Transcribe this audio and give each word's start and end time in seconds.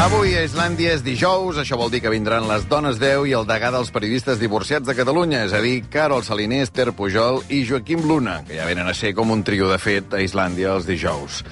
Avui 0.00 0.30
a 0.32 0.40
Islàndia 0.46 0.94
és 0.96 1.02
dijous, 1.04 1.58
això 1.60 1.76
vol 1.76 1.90
dir 1.92 1.98
que 2.00 2.08
vindran 2.08 2.46
les 2.48 2.62
dones 2.70 2.96
10 2.96 3.26
i 3.28 3.34
el 3.36 3.44
degà 3.44 3.68
dels 3.74 3.90
periodistes 3.92 4.38
divorciats 4.40 4.88
de 4.88 4.94
Catalunya, 4.96 5.42
és 5.44 5.52
a 5.52 5.60
dir, 5.60 5.82
Carol 5.92 6.24
Saliner, 6.24 6.62
Esther 6.64 6.94
Pujol 6.96 7.42
i 7.52 7.58
Joaquim 7.68 8.06
Luna, 8.08 8.38
que 8.48 8.56
ja 8.56 8.64
venen 8.64 8.88
a 8.88 8.94
ser 8.96 9.10
com 9.18 9.28
un 9.28 9.44
trio 9.44 9.68
de 9.68 9.76
fet 9.76 10.16
a 10.16 10.22
Islàndia 10.24 10.72
els 10.72 10.88
dijous. 10.88 11.42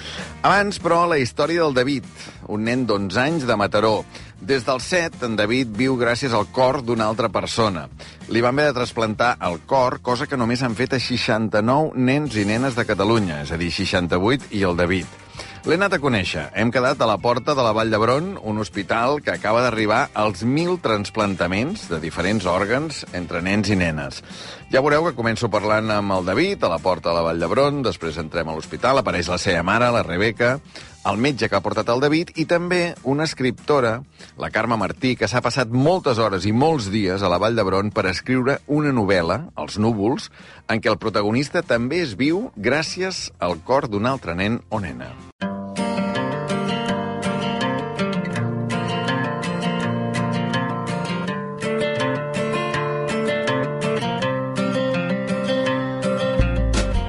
Abans, 0.40 0.80
però, 0.80 1.02
la 1.04 1.20
història 1.20 1.66
del 1.66 1.76
David, 1.76 2.08
un 2.48 2.64
nen 2.64 2.88
d'11 2.88 3.20
anys 3.26 3.44
de 3.44 3.58
Mataró. 3.60 3.92
Des 4.40 4.64
del 4.64 4.80
7, 4.80 5.20
en 5.28 5.36
David 5.36 5.76
viu 5.76 6.00
gràcies 6.00 6.32
al 6.32 6.48
cor 6.48 6.80
d'una 6.80 7.04
altra 7.04 7.28
persona. 7.28 7.84
Li 8.32 8.40
van 8.40 8.56
haver 8.56 8.72
de 8.72 8.80
trasplantar 8.80 9.34
el 9.44 9.60
cor, 9.68 10.00
cosa 10.00 10.24
que 10.24 10.40
només 10.40 10.64
han 10.64 10.78
fet 10.78 10.96
a 10.96 11.04
69 11.04 12.00
nens 12.00 12.40
i 12.40 12.48
nenes 12.48 12.80
de 12.80 12.88
Catalunya, 12.88 13.42
és 13.44 13.52
a 13.52 13.60
dir, 13.60 13.74
68 13.76 14.54
i 14.56 14.64
el 14.64 14.80
David. 14.80 15.27
L'he 15.66 15.74
anat 15.74 15.96
a 15.96 15.98
conèixer. 15.98 16.44
Hem 16.54 16.70
quedat 16.70 17.00
a 17.02 17.06
la 17.10 17.16
porta 17.18 17.54
de 17.56 17.62
la 17.66 17.72
Vall 17.74 17.90
d'Hebron, 17.90 18.28
un 18.46 18.60
hospital 18.62 19.18
que 19.24 19.32
acaba 19.34 19.64
d'arribar 19.64 20.04
als 20.14 20.44
1.000 20.44 20.78
transplantaments 20.84 21.88
de 21.90 21.98
diferents 21.98 22.46
òrgans 22.46 23.02
entre 23.18 23.42
nens 23.42 23.72
i 23.74 23.76
nenes. 23.80 24.22
Ja 24.70 24.84
veureu 24.84 25.08
que 25.08 25.16
començo 25.18 25.50
parlant 25.50 25.90
amb 25.90 26.14
el 26.14 26.30
David 26.30 26.62
a 26.62 26.70
la 26.70 26.78
porta 26.78 27.10
de 27.10 27.16
la 27.18 27.24
Vall 27.26 27.42
d'Hebron, 27.42 27.82
després 27.82 28.20
entrem 28.22 28.48
a 28.48 28.54
l'hospital, 28.54 29.02
apareix 29.02 29.32
la 29.32 29.40
seva 29.42 29.64
mare, 29.66 29.90
la 29.90 30.04
Rebeca, 30.06 30.60
el 31.08 31.16
metge 31.16 31.48
que 31.48 31.56
ha 31.56 31.64
portat 31.64 31.88
el 31.88 32.02
David 32.04 32.34
i 32.36 32.44
també 32.44 32.92
una 33.08 33.24
escriptora, 33.24 34.02
la 34.36 34.50
Carme 34.52 34.76
Martí, 34.76 35.14
que 35.16 35.28
s'ha 35.30 35.40
passat 35.40 35.72
moltes 35.72 36.20
hores 36.20 36.44
i 36.44 36.52
molts 36.52 36.90
dies 36.92 37.22
a 37.24 37.30
la 37.32 37.38
Vall 37.40 37.56
d'Hebron 37.56 37.92
per 37.96 38.04
escriure 38.10 38.58
una 38.66 38.92
novel·la, 38.92 39.40
Els 39.56 39.78
núvols, 39.80 40.28
en 40.68 40.82
què 40.84 40.92
el 40.92 41.00
protagonista 41.00 41.62
també 41.64 42.02
és 42.04 42.12
viu 42.18 42.50
gràcies 42.56 43.30
al 43.40 43.56
cor 43.64 43.88
d'un 43.88 44.06
altre 44.06 44.36
nen 44.36 44.60
o 44.68 44.80
nena. 44.84 45.14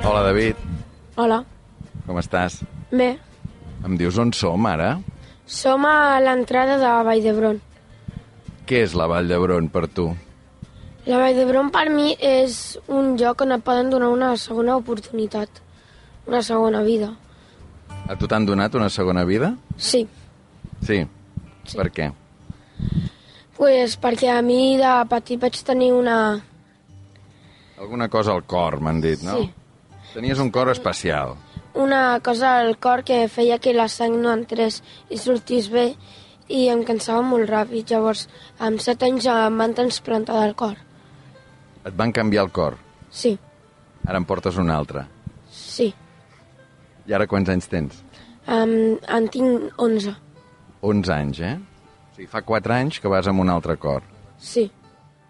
Hola, 0.08 0.24
David. 0.32 0.68
Hola. 1.20 1.44
Com 2.08 2.18
estàs? 2.18 2.64
Bé, 2.90 3.18
Em 3.86 3.96
dius 3.98 4.18
on 4.20 4.34
som, 4.34 4.66
ara? 4.66 4.98
som 5.50 5.86
a 5.86 6.20
l'entrada 6.22 6.78
de 6.78 6.90
Vall 7.08 7.24
d'Hebron. 7.26 7.60
Què 8.70 8.84
és 8.86 8.94
la 8.94 9.08
Vall 9.10 9.28
d'Hebron 9.28 9.70
per 9.74 9.88
tu? 9.90 10.12
La 11.08 11.18
Vall 11.18 11.34
d'Hebron 11.34 11.72
per 11.74 11.88
mi 11.90 12.14
és 12.20 12.78
un 12.88 13.16
lloc 13.18 13.42
on 13.42 13.56
et 13.56 13.64
poden 13.66 13.90
donar 13.90 14.12
una 14.14 14.36
segona 14.38 14.76
oportunitat, 14.78 15.50
una 16.28 16.44
segona 16.46 16.84
vida. 16.86 17.10
A 18.10 18.16
tu 18.16 18.30
t'han 18.30 18.46
donat 18.46 18.76
una 18.78 18.90
segona 18.94 19.26
vida? 19.26 19.56
Sí, 19.78 20.06
Sí. 20.82 21.06
Sí. 21.66 21.78
Per 21.78 21.90
què? 21.92 22.12
pues 23.60 23.98
perquè 24.00 24.30
a 24.32 24.42
mi 24.42 24.78
de 24.80 24.92
petit 25.12 25.42
vaig 25.42 25.58
tenir 25.68 25.92
una... 25.92 26.40
Alguna 27.80 28.08
cosa 28.08 28.32
al 28.32 28.46
cor, 28.48 28.80
m'han 28.80 29.02
dit, 29.04 29.20
no? 29.22 29.36
Sí. 29.36 29.50
Tenies 30.14 30.40
un 30.40 30.50
cor 30.50 30.72
especial. 30.72 31.36
Una 31.74 32.20
cosa 32.26 32.58
al 32.60 32.78
cor 32.80 33.04
que 33.04 33.28
feia 33.30 33.60
que 33.60 33.74
la 33.74 33.88
sang 33.88 34.18
no 34.22 34.32
entrés 34.34 34.82
i 35.10 35.18
sortís 35.18 35.70
bé 35.72 35.96
i 36.50 36.68
em 36.70 36.84
cansava 36.84 37.22
molt 37.22 37.50
ràpid. 37.50 37.90
Llavors, 37.92 38.28
amb 38.60 38.82
7 38.82 39.06
anys 39.06 39.28
em 39.30 39.58
van 39.62 39.74
transplantar 39.78 40.40
del 40.42 40.56
cor. 40.56 40.76
Et 41.86 41.94
van 41.96 42.12
canviar 42.12 42.44
el 42.48 42.52
cor. 42.52 42.78
Sí, 43.10 43.38
Ara 44.08 44.18
en 44.18 44.26
portes 44.26 44.56
un 44.58 44.70
altre. 44.72 45.06
sí. 45.52 45.94
I 47.10 47.14
ara 47.14 47.26
quants 47.28 47.50
anys 47.50 47.66
tens? 47.68 48.04
Um, 48.48 48.98
en 49.10 49.28
tinc 49.34 49.72
11. 49.82 50.12
11 50.82 51.12
anys, 51.14 51.40
eh? 51.42 51.56
O 51.58 52.16
sigui, 52.16 52.28
fa 52.30 52.42
4 52.46 52.74
anys 52.76 53.00
que 53.02 53.10
vas 53.10 53.26
amb 53.28 53.42
un 53.42 53.50
altre 53.50 53.76
cor. 53.78 54.04
Sí. 54.38 54.68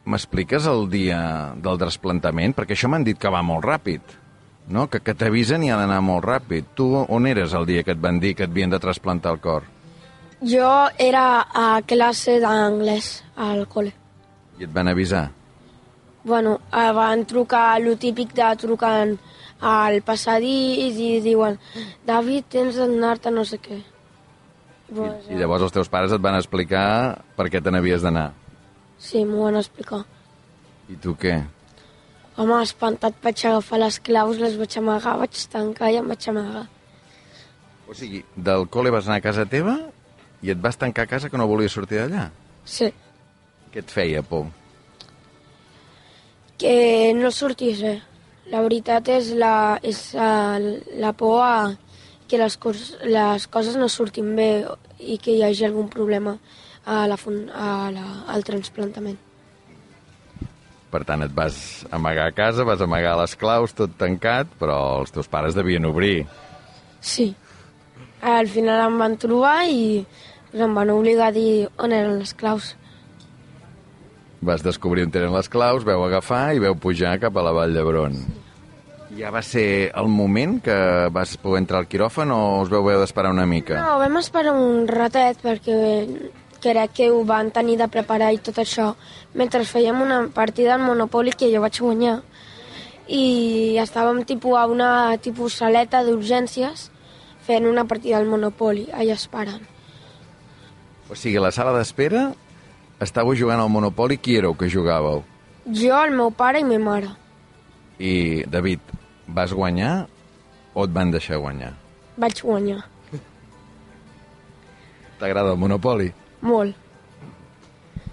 M'expliques 0.06 0.66
el 0.68 0.90
dia 0.92 1.54
del 1.56 1.78
trasplantament? 1.80 2.54
Perquè 2.58 2.76
això 2.76 2.90
m'han 2.92 3.04
dit 3.08 3.18
que 3.18 3.32
va 3.32 3.42
molt 3.42 3.64
ràpid. 3.64 4.02
No? 4.70 4.86
Que, 4.90 5.02
que 5.02 5.16
t'avisen 5.18 5.66
i 5.66 5.72
ha 5.74 5.80
d'anar 5.80 6.00
molt 6.06 6.26
ràpid. 6.26 6.74
Tu 6.78 6.86
on 7.02 7.28
eres 7.28 7.56
el 7.58 7.66
dia 7.66 7.84
que 7.84 7.96
et 7.96 8.02
van 8.02 8.20
dir 8.22 8.36
que 8.38 8.46
et 8.46 8.54
havien 8.54 8.70
de 8.70 8.80
trasplantar 8.80 9.34
el 9.34 9.42
cor? 9.42 9.66
Jo 10.46 10.70
era 10.98 11.42
a 11.52 11.82
classe 11.84 12.38
d'anglès 12.40 13.10
al 13.36 13.66
col·le. 13.68 13.92
I 14.60 14.68
et 14.68 14.72
van 14.76 14.88
avisar? 14.88 15.30
Bueno, 16.24 16.60
eh, 16.72 16.92
van 16.94 17.26
trucar, 17.26 17.80
lo 17.82 17.96
típic 17.98 18.34
de 18.36 18.50
trucar 18.60 19.08
al 19.60 20.02
passadís 20.06 20.96
i 21.00 21.20
diuen 21.24 21.58
David, 22.08 22.46
tens 22.52 22.78
d'anar-te 22.80 23.32
no 23.32 23.46
sé 23.48 23.60
què. 23.60 23.80
Pues, 24.90 25.28
I 25.30 25.38
llavors 25.38 25.64
els 25.68 25.76
teus 25.76 25.90
pares 25.90 26.14
et 26.16 26.22
van 26.22 26.38
explicar 26.38 27.22
per 27.38 27.50
què 27.52 27.62
te 27.62 27.72
n'havies 27.72 28.02
d'anar. 28.06 28.32
Sí, 28.98 29.24
m'ho 29.26 29.46
van 29.46 29.60
explicar. 29.60 30.04
I 30.90 30.98
tu 31.00 31.14
què? 31.20 31.38
Home, 32.40 32.62
espantat 32.64 33.18
vaig 33.24 33.42
agafar 33.46 33.82
les 33.82 33.98
claus, 34.00 34.38
les 34.40 34.56
vaig 34.60 34.78
amagar, 34.80 35.18
vaig 35.20 35.42
tancar 35.52 35.90
i 35.92 35.98
em 36.00 36.08
vaig 36.08 36.28
amagar. 36.32 36.66
O 37.90 37.96
sigui, 37.98 38.22
del 38.36 38.68
col·le 38.72 38.94
vas 38.96 39.10
anar 39.10 39.18
a 39.20 39.26
casa 39.26 39.44
teva 39.50 39.76
i 40.46 40.54
et 40.54 40.62
vas 40.64 40.78
tancar 40.80 41.04
a 41.04 41.12
casa 41.18 41.30
que 41.30 41.38
no 41.42 41.50
volies 41.50 41.76
sortir 41.76 42.00
d'allà. 42.00 42.30
Sí, 42.64 42.94
Què 43.74 43.84
et 43.84 43.92
feia 43.94 44.24
por? 44.24 44.48
que 46.60 47.14
no 47.16 47.32
sortís 47.32 47.80
bé. 47.82 47.94
La 48.52 48.60
veritat 48.66 49.08
és 49.14 49.30
la, 49.40 49.80
és 49.86 50.00
uh, 50.18 50.58
la 51.00 51.14
por 51.16 51.40
a 51.46 51.78
que 52.28 52.38
les, 52.42 52.58
cos, 52.60 52.98
les 53.06 53.46
coses 53.48 53.78
no 53.80 53.88
surtin 53.88 54.34
bé 54.36 54.50
i 55.00 55.16
que 55.24 55.32
hi 55.38 55.44
hagi 55.46 55.66
algun 55.70 55.88
problema 55.90 56.36
a 56.86 57.06
la, 57.08 57.16
a 57.16 57.70
la, 57.96 58.06
al 58.34 58.44
transplantament. 58.44 59.18
Per 60.90 61.04
tant, 61.06 61.22
et 61.22 61.34
vas 61.36 61.56
amagar 61.94 62.26
a 62.30 62.34
casa, 62.34 62.66
vas 62.66 62.82
amagar 62.82 63.14
les 63.20 63.36
claus, 63.38 63.76
tot 63.78 63.94
tancat, 64.00 64.50
però 64.58 64.80
els 65.04 65.14
teus 65.14 65.30
pares 65.30 65.54
devien 65.58 65.86
obrir. 65.86 66.24
Sí. 67.00 67.36
Al 68.26 68.50
final 68.52 68.88
em 68.88 68.98
van 69.00 69.16
trobar 69.22 69.70
i 69.70 70.02
pues, 70.50 70.64
em 70.66 70.74
van 70.76 70.90
obligar 70.90 71.30
a 71.30 71.36
dir 71.36 71.70
on 71.78 71.94
eren 71.94 72.18
les 72.20 72.34
claus. 72.34 72.74
Vas 74.42 74.66
descobrir 74.66 75.06
on 75.06 75.14
tenen 75.14 75.36
les 75.36 75.52
claus, 75.52 75.86
veu 75.86 76.04
agafar 76.08 76.56
i 76.56 76.64
veu 76.64 76.76
pujar 76.76 77.20
cap 77.22 77.38
a 77.38 77.46
la 77.46 77.54
Vall 77.56 77.76
d'Hebron. 77.76 78.18
Ja 79.20 79.32
va 79.34 79.42
ser 79.46 79.92
el 79.98 80.10
moment 80.10 80.60
que 80.64 80.76
vas 81.14 81.38
poder 81.42 81.64
entrar 81.64 81.84
al 81.84 81.90
quiròfan 81.92 82.34
o 82.34 82.42
us 82.64 82.70
veu 82.72 82.82
haver 82.84 83.00
d'esperar 83.02 83.32
una 83.34 83.48
mica? 83.50 83.78
No, 83.78 83.98
vam 84.02 84.20
esperar 84.22 84.54
un 84.58 84.86
ratet 84.90 85.42
perquè 85.44 85.88
crec 86.62 86.94
que 87.00 87.10
ho 87.12 87.24
van 87.26 87.52
tenir 87.56 87.78
de 87.80 87.88
preparar 87.88 88.34
i 88.34 88.42
tot 88.44 88.60
això 88.62 88.94
mentre 89.34 89.66
fèiem 89.66 90.02
una 90.02 90.22
partida 90.34 90.76
al 90.76 90.86
Monopoly 90.86 91.34
que 91.38 91.52
jo 91.54 91.62
vaig 91.64 91.80
guanyar 91.80 92.20
i 93.10 93.76
estàvem 93.82 94.22
tipus 94.30 94.58
a 94.58 94.68
una 94.70 95.18
tipus 95.18 95.58
saleta 95.58 96.04
d'urgències 96.06 96.90
fent 97.48 97.66
una 97.66 97.86
partida 97.90 98.20
al 98.20 98.28
Monopoly, 98.30 98.86
allà 98.94 99.16
esperant. 99.18 99.64
O 101.10 101.18
sigui, 101.18 101.40
a 101.40 101.48
la 101.48 101.52
sala 101.56 101.74
d'espera 101.74 102.28
estàveu 103.02 103.34
jugant 103.34 103.64
al 103.64 103.72
Monopoly, 103.74 104.20
qui 104.22 104.38
éreu 104.38 104.54
que 104.54 104.70
jugàveu? 104.70 105.24
Jo, 105.66 105.96
el 106.04 106.14
meu 106.14 106.30
pare 106.30 106.62
i 106.62 106.68
ma 106.68 106.78
mare. 106.84 107.10
I, 107.98 108.46
David, 108.46 108.94
vas 109.28 109.54
guanyar 109.58 110.06
o 110.76 110.86
et 110.86 110.94
van 110.94 111.10
deixar 111.12 111.42
guanyar? 111.42 111.74
Vaig 112.22 112.44
guanyar. 112.46 112.84
T'agrada 115.20 115.56
el 115.56 115.58
Monopoly? 115.58 116.14
Molt. 116.42 116.76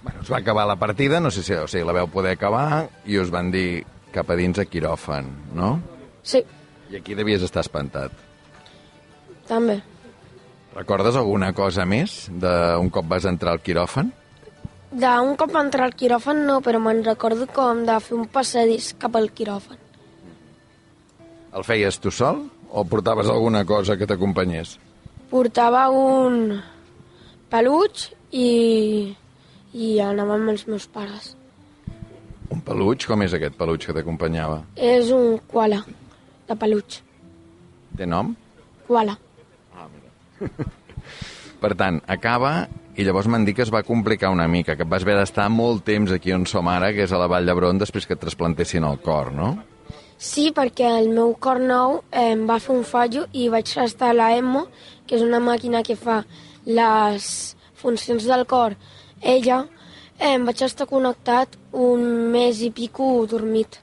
Bueno, 0.02 0.20
es 0.22 0.30
va 0.30 0.38
acabar 0.38 0.66
la 0.66 0.76
partida, 0.76 1.20
no 1.20 1.30
sé 1.30 1.42
si 1.42 1.52
o 1.54 1.66
sigui, 1.66 1.84
la 1.86 1.92
veu 1.96 2.06
poder 2.08 2.36
acabar, 2.36 2.86
i 3.06 3.18
us 3.18 3.30
van 3.30 3.50
dir 3.50 3.84
cap 4.14 4.30
a 4.30 4.36
dins 4.38 4.58
a 4.58 4.64
quiròfan, 4.64 5.26
no? 5.54 5.80
Sí, 6.22 6.44
I 6.90 7.00
aquí 7.00 7.14
devies 7.18 7.42
estar 7.42 7.64
espantat. 7.64 8.12
també. 9.48 9.80
Recordes 10.76 11.16
alguna 11.16 11.52
cosa 11.54 11.84
més 11.86 12.26
d'un 12.30 12.90
cop 12.90 13.06
vas 13.08 13.24
entrar 13.24 13.52
al 13.54 13.60
quiròfan? 13.64 14.10
D'un 14.92 15.34
cop 15.36 15.54
entrar 15.56 15.86
al 15.86 15.94
quiròfan 15.94 16.44
no, 16.46 16.60
però 16.60 16.78
me'n 16.82 17.02
recordo 17.04 17.46
com 17.46 17.84
de 17.86 17.96
fer 18.00 18.14
un 18.16 18.26
passadís 18.26 18.92
cap 18.98 19.16
al 19.16 19.30
quiròfan. 19.32 19.78
El 21.56 21.64
feies 21.64 21.98
tu 21.98 22.10
sol 22.10 22.44
o 22.70 22.84
portaves 22.84 23.30
alguna 23.32 23.64
cosa 23.64 23.96
que 23.96 24.06
t'acompanyés? 24.06 24.76
Portava 25.30 25.88
un 25.90 26.60
peluig 27.50 28.10
i, 28.32 29.14
i 29.74 29.90
anava 30.02 30.38
amb 30.38 30.54
els 30.54 30.66
meus 30.70 30.86
pares. 30.86 31.34
Un 32.52 32.62
peluig? 32.62 33.06
Com 33.06 33.22
és 33.26 33.34
aquest 33.36 33.58
peluig 33.58 33.84
que 33.86 33.94
t'acompanyava? 33.96 34.62
És 34.76 35.10
un 35.14 35.38
koala, 35.50 35.82
de 36.48 36.56
peluig. 36.58 37.00
Té 37.96 38.06
nom? 38.08 38.34
Koala. 38.86 39.16
Per 41.62 41.72
tant, 41.78 42.02
acaba 42.12 42.66
i 42.96 43.04
llavors 43.04 43.28
m'han 43.28 43.44
dit 43.44 43.56
que 43.56 43.64
es 43.64 43.72
va 43.72 43.82
complicar 43.84 44.30
una 44.32 44.46
mica, 44.48 44.76
que 44.76 44.86
vas 44.88 45.04
haver 45.04 45.18
d'estar 45.18 45.50
molt 45.52 45.84
temps 45.84 46.12
aquí 46.12 46.32
on 46.32 46.46
som 46.48 46.68
ara, 46.72 46.92
que 46.96 47.04
és 47.04 47.12
a 47.12 47.18
la 47.20 47.28
Vall 47.28 47.48
d'Hebron, 47.48 47.80
després 47.80 48.08
que 48.08 48.16
et 48.16 48.22
trasplantessin 48.22 48.86
el 48.88 49.02
cor, 49.04 49.34
no? 49.36 49.50
Sí, 50.16 50.48
perquè 50.56 50.88
el 51.02 51.10
meu 51.12 51.34
cor 51.36 51.60
nou 51.60 51.98
eh, 52.08 52.30
em 52.32 52.46
va 52.48 52.56
fer 52.62 52.72
un 52.72 52.86
fallo 52.88 53.26
i 53.36 53.50
vaig 53.52 53.74
estar 53.82 54.14
a 54.14 54.16
la 54.16 54.30
EMO, 54.38 54.64
que 55.04 55.18
és 55.18 55.24
una 55.26 55.42
màquina 55.44 55.84
que 55.84 55.96
fa 56.00 56.22
les 56.64 57.28
funcions 57.80 58.26
del 58.28 58.46
cor. 58.48 58.76
Ella 59.22 59.64
em 60.18 60.46
vaig 60.48 60.62
estar 60.64 60.86
connectat 60.88 61.56
un 61.72 62.04
mes 62.32 62.62
i 62.64 62.70
pico 62.72 63.26
dormit. 63.28 63.80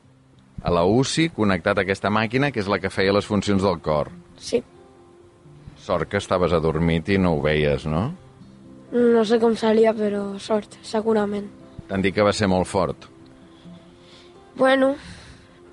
A 0.63 0.71
la 0.71 0.85
UCI, 0.87 1.29
connectat 1.35 1.77
a 1.77 1.83
aquesta 1.83 2.09
màquina, 2.09 2.51
que 2.51 2.61
és 2.63 2.69
la 2.71 2.79
que 2.79 2.91
feia 2.93 3.13
les 3.13 3.27
funcions 3.27 3.61
del 3.61 3.81
cor. 3.83 4.09
Sí. 4.39 4.63
Sort 5.83 6.09
que 6.09 6.21
estaves 6.21 6.53
adormit 6.55 7.09
i 7.11 7.17
no 7.19 7.35
ho 7.35 7.41
veies, 7.43 7.85
no? 7.85 8.05
No 8.93 9.25
sé 9.25 9.39
com 9.41 9.57
seria, 9.57 9.91
però 9.97 10.37
sort, 10.39 10.77
segurament. 10.85 11.49
T'han 11.89 12.05
dit 12.05 12.15
que 12.15 12.23
va 12.23 12.31
ser 12.33 12.47
molt 12.47 12.69
fort. 12.69 13.09
Bueno, 14.55 14.93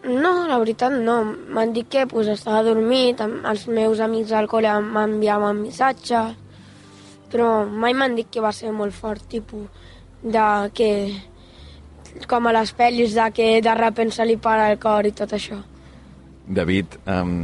no, 0.02 0.32
la 0.48 0.58
veritat 0.58 0.94
no. 0.96 1.18
M'han 1.52 1.74
dit 1.76 1.88
que 1.92 2.06
pues, 2.08 2.30
estava 2.32 2.64
dormit, 2.66 3.20
amb 3.20 3.44
els 3.46 3.66
meus 3.68 4.00
amics 4.00 4.32
al 4.32 4.48
col·le 4.48 4.78
m'enviaven 4.80 5.60
missatges, 5.60 6.34
però 7.30 7.64
mai 7.64 7.94
m'han 7.94 8.16
dit 8.18 8.28
que 8.30 8.42
va 8.42 8.52
ser 8.52 8.72
molt 8.74 8.94
fort, 8.96 9.24
tipus, 9.30 9.66
de 10.22 10.44
que 10.76 10.90
com 12.28 12.46
a 12.46 12.52
les 12.52 12.72
pel·lis 12.76 13.14
de 13.16 13.26
que 13.32 13.48
de 13.62 13.74
repent 13.78 14.12
se 14.12 14.26
li 14.26 14.36
para 14.36 14.70
el 14.72 14.78
cor 14.82 15.06
i 15.06 15.12
tot 15.16 15.32
això. 15.36 15.60
David, 16.50 16.98
um, 17.06 17.34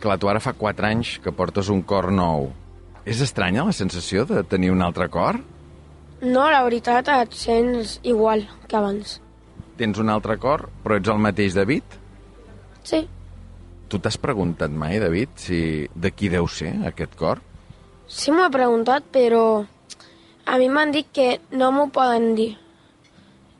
clar, 0.00 0.18
tu 0.18 0.30
ara 0.30 0.40
fa 0.40 0.54
4 0.56 0.88
anys 0.88 1.18
que 1.22 1.32
portes 1.32 1.68
un 1.68 1.82
cor 1.82 2.10
nou. 2.12 2.50
És 3.04 3.20
estranya 3.20 3.66
la 3.68 3.76
sensació 3.76 4.24
de 4.24 4.42
tenir 4.48 4.72
un 4.72 4.80
altre 4.82 5.10
cor? 5.12 5.42
No, 6.24 6.46
la 6.48 6.62
veritat 6.64 7.10
et 7.12 7.36
sents 7.36 7.98
igual 8.02 8.46
que 8.66 8.78
abans. 8.80 9.18
Tens 9.76 9.98
un 10.00 10.08
altre 10.08 10.38
cor, 10.40 10.70
però 10.82 10.96
ets 10.96 11.10
el 11.12 11.20
mateix 11.20 11.52
David? 11.58 12.00
Sí, 12.84 13.02
Tu 13.88 14.00
t'has 14.02 14.16
preguntat 14.18 14.72
mai, 14.74 14.96
David, 14.98 15.36
si 15.38 15.58
de 15.94 16.10
qui 16.10 16.30
deu 16.32 16.48
ser 16.50 16.72
aquest 16.88 17.12
cor? 17.20 17.38
Sí 18.08 18.32
m'ho 18.32 18.44
he 18.46 18.52
preguntat, 18.52 19.06
però 19.12 19.64
a 20.44 20.58
mi 20.60 20.68
m'han 20.68 20.92
dit 20.92 21.08
que 21.12 21.40
no 21.52 21.72
m'ho 21.72 21.88
poden 21.92 22.34
dir. 22.38 22.52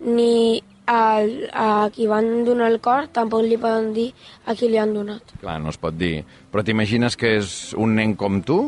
Ni 0.05 0.63
al, 0.87 1.49
a 1.53 1.89
qui 1.95 2.07
van 2.07 2.45
donar 2.45 2.69
el 2.71 2.81
cor 2.85 3.09
tampoc 3.09 3.45
li 3.45 3.57
poden 3.61 3.93
dir 3.97 4.11
a 4.45 4.55
qui 4.55 4.69
li 4.69 4.79
han 4.79 4.95
donat. 4.95 5.37
Clar, 5.41 5.59
no 5.63 5.73
es 5.73 5.81
pot 5.81 5.97
dir. 5.97 6.25
Però 6.53 6.65
t'imagines 6.65 7.17
que 7.17 7.37
és 7.41 7.73
un 7.81 7.95
nen 7.97 8.17
com 8.21 8.43
tu? 8.45 8.59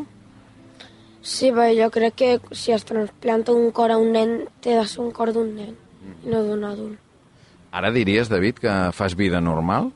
Sí, 1.27 1.51
bé, 1.51 1.73
jo 1.75 1.91
crec 1.91 2.15
que 2.15 2.31
si 2.55 2.73
es 2.73 2.87
trasplanta 2.87 3.53
un 3.53 3.73
cor 3.75 3.91
a 3.91 3.99
un 3.99 4.13
nen, 4.15 4.37
té 4.63 4.77
de 4.79 4.87
ser 4.87 5.03
un 5.03 5.11
cor 5.11 5.33
d'un 5.35 5.51
nen, 5.57 5.75
i 6.23 6.31
no 6.31 6.45
d'un 6.47 6.63
adult. 6.69 7.01
Ara 7.75 7.91
diries, 7.93 8.31
David, 8.31 8.61
que 8.63 8.75
fas 8.95 9.17
vida 9.19 9.41
normal? 9.43 9.91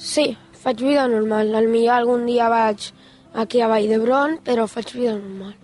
Sí, 0.00 0.32
faig 0.64 0.80
vida 0.80 1.04
normal. 1.06 1.52
Al 1.54 1.68
millor 1.68 1.98
algun 1.98 2.24
dia 2.26 2.48
vaig 2.48 2.88
aquí 3.34 3.60
a 3.60 3.68
Vall 3.70 3.88
d'Hebron, 3.90 4.38
però 4.46 4.66
faig 4.70 4.94
vida 4.94 5.16
normal. 5.18 5.54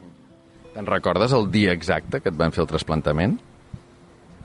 Te'n 0.75 0.87
recordes 0.87 1.33
el 1.35 1.49
dia 1.51 1.73
exacte 1.75 2.21
que 2.21 2.31
et 2.31 2.39
van 2.39 2.53
fer 2.55 2.63
el 2.65 2.71
trasplantament? 2.71 3.39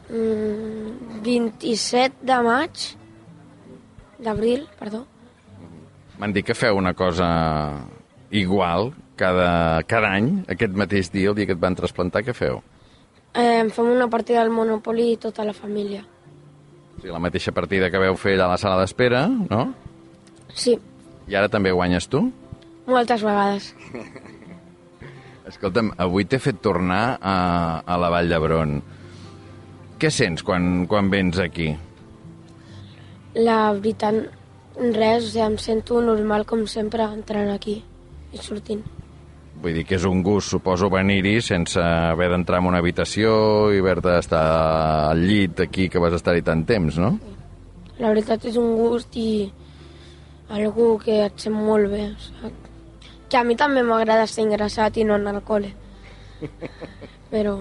Mm, 0.09 1.21
27 1.25 2.25
de 2.25 2.39
maig, 2.45 2.85
d'abril, 4.21 4.65
perdó. 4.79 5.03
M'han 6.19 6.33
dit 6.33 6.45
que 6.45 6.55
feu 6.55 6.77
una 6.77 6.93
cosa 6.93 7.27
igual 8.31 8.93
cada, 9.19 9.83
cada 9.83 10.13
any, 10.15 10.45
aquest 10.51 10.75
mateix 10.77 11.11
dia, 11.11 11.29
el 11.31 11.37
dia 11.37 11.49
que 11.49 11.55
et 11.57 11.61
van 11.61 11.75
trasplantar, 11.75 12.23
què 12.23 12.35
feu? 12.35 12.61
Eh, 13.35 13.65
fem 13.75 13.91
una 13.91 14.07
partida 14.07 14.43
del 14.43 14.53
Monopoly 14.55 15.11
i 15.13 15.17
tota 15.19 15.43
la 15.43 15.53
família. 15.53 16.05
Sigui, 17.01 17.11
la 17.11 17.19
mateixa 17.19 17.51
partida 17.51 17.89
que 17.91 17.99
veu 17.99 18.15
fer 18.15 18.37
allà 18.37 18.47
a 18.47 18.53
la 18.53 18.59
sala 18.61 18.79
d'espera, 18.79 19.25
no? 19.27 19.65
Sí, 20.55 20.77
I 21.27 21.35
ara 21.35 21.49
també 21.49 21.71
guanyes 21.73 22.05
tu? 22.07 22.21
Moltes 22.87 23.23
vegades. 23.25 23.73
Escolta'm, 25.49 25.91
avui 26.01 26.25
t'he 26.25 26.39
fet 26.41 26.57
tornar 26.63 27.17
a, 27.21 27.35
a 27.85 27.97
la 28.01 28.09
Vall 28.09 28.31
d'Hebron. 28.31 28.79
Què 30.01 30.09
sents 30.11 30.43
quan, 30.43 30.87
quan 30.89 31.11
vens 31.13 31.37
aquí? 31.39 31.69
La 33.37 33.59
veritat, 33.75 34.17
res, 34.79 35.27
o 35.27 35.29
sigui, 35.29 35.45
em 35.45 35.57
sento 35.61 36.01
normal 36.01 36.47
com 36.49 36.65
sempre 36.71 37.05
entrant 37.05 37.53
aquí 37.53 37.77
i 38.33 38.41
sortint. 38.41 38.81
Vull 39.61 39.77
dir 39.77 39.85
que 39.87 39.95
és 39.95 40.05
un 40.09 40.19
gust, 40.25 40.51
suposo, 40.51 40.89
venir-hi 40.91 41.37
sense 41.45 41.79
haver 41.79 42.27
d'entrar 42.33 42.59
en 42.59 42.71
una 42.73 42.81
habitació 42.83 43.35
i 43.71 43.79
haver 43.79 44.01
d'estar 44.03 44.43
al 45.13 45.23
llit 45.23 45.61
aquí 45.63 45.87
que 45.89 46.01
vas 46.01 46.17
estar-hi 46.17 46.43
tant 46.43 46.65
temps, 46.67 46.99
no? 46.99 47.15
La 48.01 48.11
veritat 48.11 48.49
és 48.49 48.57
un 48.59 48.73
gust 48.75 49.15
i 49.15 49.45
algú 50.51 50.95
que 50.99 51.21
et 51.29 51.45
sent 51.45 51.55
molt 51.55 51.87
bé. 51.93 52.09
O 52.11 52.25
sigui, 52.25 52.53
que 53.29 53.37
a 53.37 53.43
mi 53.43 53.55
també 53.55 53.83
m'agrada 53.83 54.27
ser 54.27 54.45
ingressat 54.45 54.97
i 54.97 55.05
no 55.07 55.15
anar 55.17 55.35
al 55.37 55.43
col·le. 55.45 55.73
Però 57.33 57.57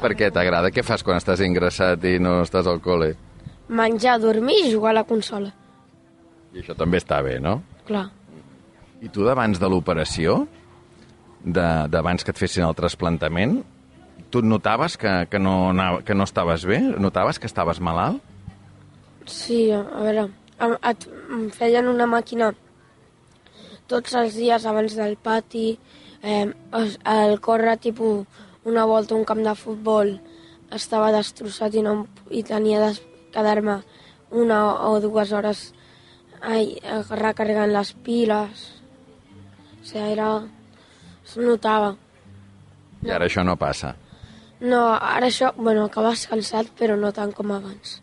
Per 0.00 0.14
què 0.16 0.30
t'agrada? 0.32 0.70
Què 0.72 0.80
fas 0.86 1.02
quan 1.04 1.18
estàs 1.20 1.42
ingressat 1.44 2.04
i 2.08 2.14
no 2.22 2.38
estàs 2.44 2.68
al 2.70 2.80
col·le? 2.80 3.14
menjar, 3.70 4.18
dormir 4.20 4.56
i 4.64 4.72
jugar 4.72 4.90
a 4.90 5.00
la 5.00 5.04
consola. 5.06 5.52
I 6.50 6.62
això 6.62 6.74
també 6.74 6.98
està 6.98 7.20
bé, 7.22 7.38
no? 7.42 7.60
Clar. 7.86 8.08
I 9.00 9.08
tu 9.14 9.24
d'abans 9.24 9.60
de 9.60 9.68
l'operació, 9.70 10.40
d'abans 11.44 12.24
que 12.26 12.34
et 12.34 12.40
fessin 12.40 12.66
el 12.66 12.74
trasplantament, 12.76 13.60
tu 14.30 14.42
notaves 14.42 14.98
que, 15.00 15.12
que, 15.30 15.38
no, 15.38 15.54
que 16.04 16.14
no 16.14 16.26
estaves 16.26 16.66
bé? 16.66 16.80
Notaves 16.80 17.38
que 17.38 17.46
estaves 17.46 17.80
malalt? 17.80 18.20
Sí, 19.30 19.68
a 19.70 19.84
veure, 20.02 20.26
et, 20.58 21.06
em 21.30 21.46
feien 21.54 21.88
una 21.88 22.08
màquina 22.10 22.50
tots 23.90 24.14
els 24.18 24.36
dies 24.38 24.66
abans 24.66 24.94
del 24.98 25.16
pati, 25.18 25.74
eh, 26.22 26.46
el 26.46 27.40
córrer 27.42 27.76
tipus 27.82 28.26
una 28.64 28.84
volta 28.84 29.16
un 29.16 29.24
camp 29.24 29.42
de 29.44 29.54
futbol 29.56 30.18
estava 30.70 31.10
destrossat 31.14 31.74
i, 31.74 31.82
no, 31.82 32.06
i 32.30 32.42
tenia 32.46 32.80
de 32.82 32.90
quedar-me 33.34 33.80
una 34.30 34.60
o 34.86 34.98
dues 35.02 35.32
hores 35.32 35.70
ai, 36.40 36.76
recarregant 37.10 37.72
les 37.72 37.92
piles. 38.04 38.68
O 39.80 39.84
sigui, 39.84 40.12
era... 40.12 40.30
es 41.24 41.36
notava. 41.40 41.94
I 43.02 43.10
ara 43.16 43.26
això 43.26 43.44
no 43.46 43.56
passa. 43.56 43.94
No, 44.60 44.80
ara 44.92 45.30
això, 45.30 45.54
bueno, 45.56 45.86
acabes 45.88 46.26
cansat, 46.28 46.68
però 46.78 46.96
no 47.00 47.12
tant 47.16 47.32
com 47.32 47.52
abans. 47.54 48.00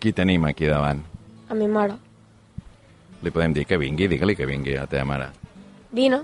Qui 0.00 0.14
tenim 0.16 0.46
aquí 0.48 0.68
davant? 0.70 1.02
A 1.48 1.56
mi 1.58 1.68
mare. 1.68 1.98
Li 3.22 3.32
podem 3.34 3.54
dir 3.56 3.64
que 3.66 3.78
vingui? 3.80 4.06
Digue-li 4.10 4.36
que 4.38 4.46
vingui 4.46 4.76
a 4.76 4.84
la 4.84 4.90
teva 4.90 5.04
mare. 5.08 5.30
Vine. 5.94 6.20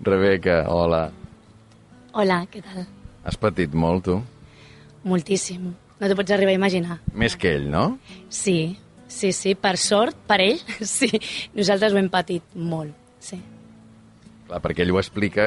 Rebeca, 0.00 0.62
hola. 0.72 1.10
Hola, 2.16 2.40
què 2.50 2.62
tal? 2.64 2.86
Has 3.28 3.36
patit 3.36 3.74
molt, 3.76 4.06
tu? 4.08 4.16
Moltíssim. 5.04 5.68
No 6.00 6.08
t'ho 6.08 6.16
pots 6.16 6.32
arribar 6.32 6.54
a 6.54 6.58
imaginar. 6.58 6.96
Més 7.12 7.36
que 7.36 7.52
ell, 7.58 7.68
no? 7.70 7.98
Sí, 8.32 8.78
sí, 9.06 9.34
sí. 9.36 9.52
Per 9.54 9.76
sort, 9.76 10.16
per 10.26 10.40
ell, 10.40 10.60
sí. 10.96 11.10
Nosaltres 11.56 11.92
ho 11.92 12.00
hem 12.00 12.08
patit 12.12 12.56
molt, 12.56 12.96
sí. 13.20 13.36
Clar, 14.48 14.62
perquè 14.64 14.86
ell 14.86 14.94
ho 14.96 14.98
explica, 15.02 15.44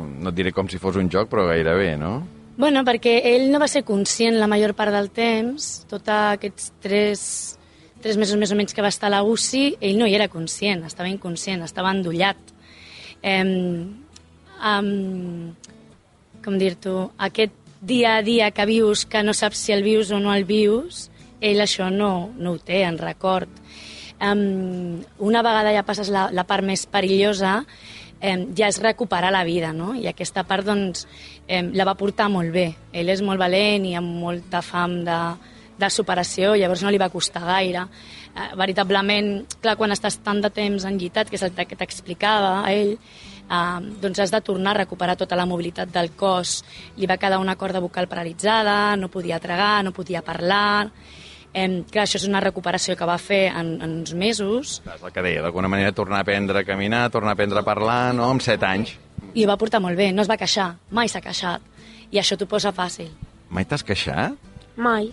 no 0.00 0.32
et 0.32 0.38
diré 0.40 0.54
com 0.56 0.72
si 0.72 0.80
fos 0.80 0.96
un 0.96 1.12
joc, 1.12 1.28
però 1.30 1.44
gairebé, 1.52 1.92
no? 2.00 2.16
Bueno, 2.60 2.82
perquè 2.84 3.20
ell 3.28 3.50
no 3.52 3.60
va 3.60 3.68
ser 3.70 3.84
conscient 3.88 4.40
la 4.40 4.48
major 4.50 4.72
part 4.76 4.92
del 4.92 5.12
temps, 5.14 5.68
tots 5.88 6.10
aquests 6.12 6.72
tres, 6.82 7.20
tres 8.02 8.18
mesos 8.20 8.38
més 8.40 8.52
o 8.52 8.58
menys 8.58 8.74
que 8.74 8.84
va 8.84 8.92
estar 8.92 9.10
a 9.10 9.16
la 9.16 9.22
UCI, 9.26 9.76
ell 9.80 9.98
no 10.00 10.08
hi 10.08 10.16
era 10.16 10.30
conscient, 10.32 10.84
estava 10.88 11.10
inconscient, 11.10 11.64
estava 11.66 11.92
endollat. 11.94 12.40
Eh, 13.22 13.44
um, 13.44 15.50
com 16.44 16.56
dir-t'ho, 16.60 17.10
aquest 17.18 17.56
dia 17.80 18.18
a 18.18 18.22
dia 18.22 18.50
que 18.50 18.66
vius, 18.68 19.04
que 19.04 19.22
no 19.24 19.34
saps 19.36 19.60
si 19.60 19.72
el 19.72 19.84
vius 19.84 20.12
o 20.12 20.20
no 20.20 20.34
el 20.34 20.46
vius, 20.48 21.08
ell 21.40 21.60
això 21.60 21.88
no, 21.92 22.30
no 22.36 22.56
ho 22.56 22.60
té 22.60 22.84
en 22.84 22.98
record. 23.00 23.48
Um, 24.20 25.00
una 25.18 25.44
vegada 25.44 25.72
ja 25.72 25.86
passes 25.88 26.12
la, 26.12 26.28
la 26.32 26.44
part 26.48 26.64
més 26.64 26.84
perillosa, 26.88 27.62
eh, 28.20 28.36
ja 28.56 28.68
és 28.68 28.80
recuperar 28.82 29.32
la 29.32 29.46
vida, 29.48 29.72
no? 29.72 29.94
I 29.96 30.10
aquesta 30.10 30.44
part, 30.44 30.66
doncs, 30.68 31.06
eh, 31.48 31.62
la 31.72 31.88
va 31.88 31.96
portar 31.96 32.28
molt 32.32 32.52
bé. 32.52 32.68
Ell 32.92 33.08
és 33.08 33.24
molt 33.24 33.40
valent 33.40 33.88
i 33.88 33.96
amb 33.96 34.12
molta 34.20 34.60
fam 34.64 35.00
de, 35.06 35.20
de 35.80 35.90
superació, 35.90 36.54
llavors 36.54 36.84
no 36.84 36.92
li 36.92 37.00
va 37.00 37.10
costar 37.12 37.42
gaire. 37.46 37.86
Eh, 38.30 38.50
veritablement, 38.60 39.32
clar, 39.62 39.76
quan 39.80 39.96
estàs 39.96 40.20
tant 40.24 40.42
de 40.44 40.52
temps 40.54 40.86
enllitat, 40.86 41.30
que 41.30 41.40
és 41.40 41.44
el 41.46 41.56
que 41.56 41.78
t'explicava 41.80 42.60
a 42.60 42.72
ell, 42.72 42.96
Uh, 43.50 43.82
doncs 43.98 44.20
has 44.22 44.30
de 44.30 44.38
tornar 44.46 44.76
a 44.76 44.78
recuperar 44.84 45.16
tota 45.18 45.34
la 45.34 45.42
mobilitat 45.42 45.90
del 45.90 46.12
cos. 46.14 46.60
Li 46.94 47.08
va 47.10 47.16
quedar 47.18 47.40
una 47.42 47.56
corda 47.58 47.80
vocal 47.82 48.06
paralitzada, 48.06 48.94
no 48.94 49.08
podia 49.10 49.40
tragar, 49.42 49.82
no 49.82 49.90
podia 49.90 50.22
parlar... 50.22 50.86
Eh, 51.50 51.82
clar, 51.90 52.04
això 52.04 52.20
és 52.20 52.28
una 52.28 52.38
recuperació 52.38 52.94
que 52.94 53.06
va 53.10 53.16
fer 53.18 53.48
en, 53.50 53.72
en 53.82 53.94
uns 54.04 54.12
mesos 54.14 54.76
És 54.86 55.00
el 55.02 55.10
que 55.10 55.24
deia, 55.26 55.40
d'alguna 55.42 55.66
manera 55.66 55.90
tornar 55.90 56.20
a 56.20 56.22
aprendre 56.22 56.60
a 56.60 56.62
caminar, 56.62 57.08
tornar 57.10 57.32
a 57.32 57.34
aprendre 57.34 57.58
a 57.58 57.64
parlar, 57.66 58.14
no?, 58.14 58.28
amb 58.30 58.44
7 58.44 58.68
anys. 58.68 58.92
i 59.34 59.42
ho 59.42 59.48
va 59.50 59.56
portar 59.58 59.80
molt 59.82 59.98
bé, 59.98 60.12
no 60.14 60.22
es 60.22 60.30
va 60.30 60.36
queixar, 60.38 60.68
mai 60.94 61.10
s'ha 61.10 61.18
queixat. 61.24 61.66
I 62.14 62.22
això 62.22 62.38
t'ho 62.38 62.46
posa 62.46 62.70
fàcil. 62.70 63.10
Mai 63.50 63.66
t'has 63.66 63.82
queixat? 63.82 64.38
Mai. 64.78 65.10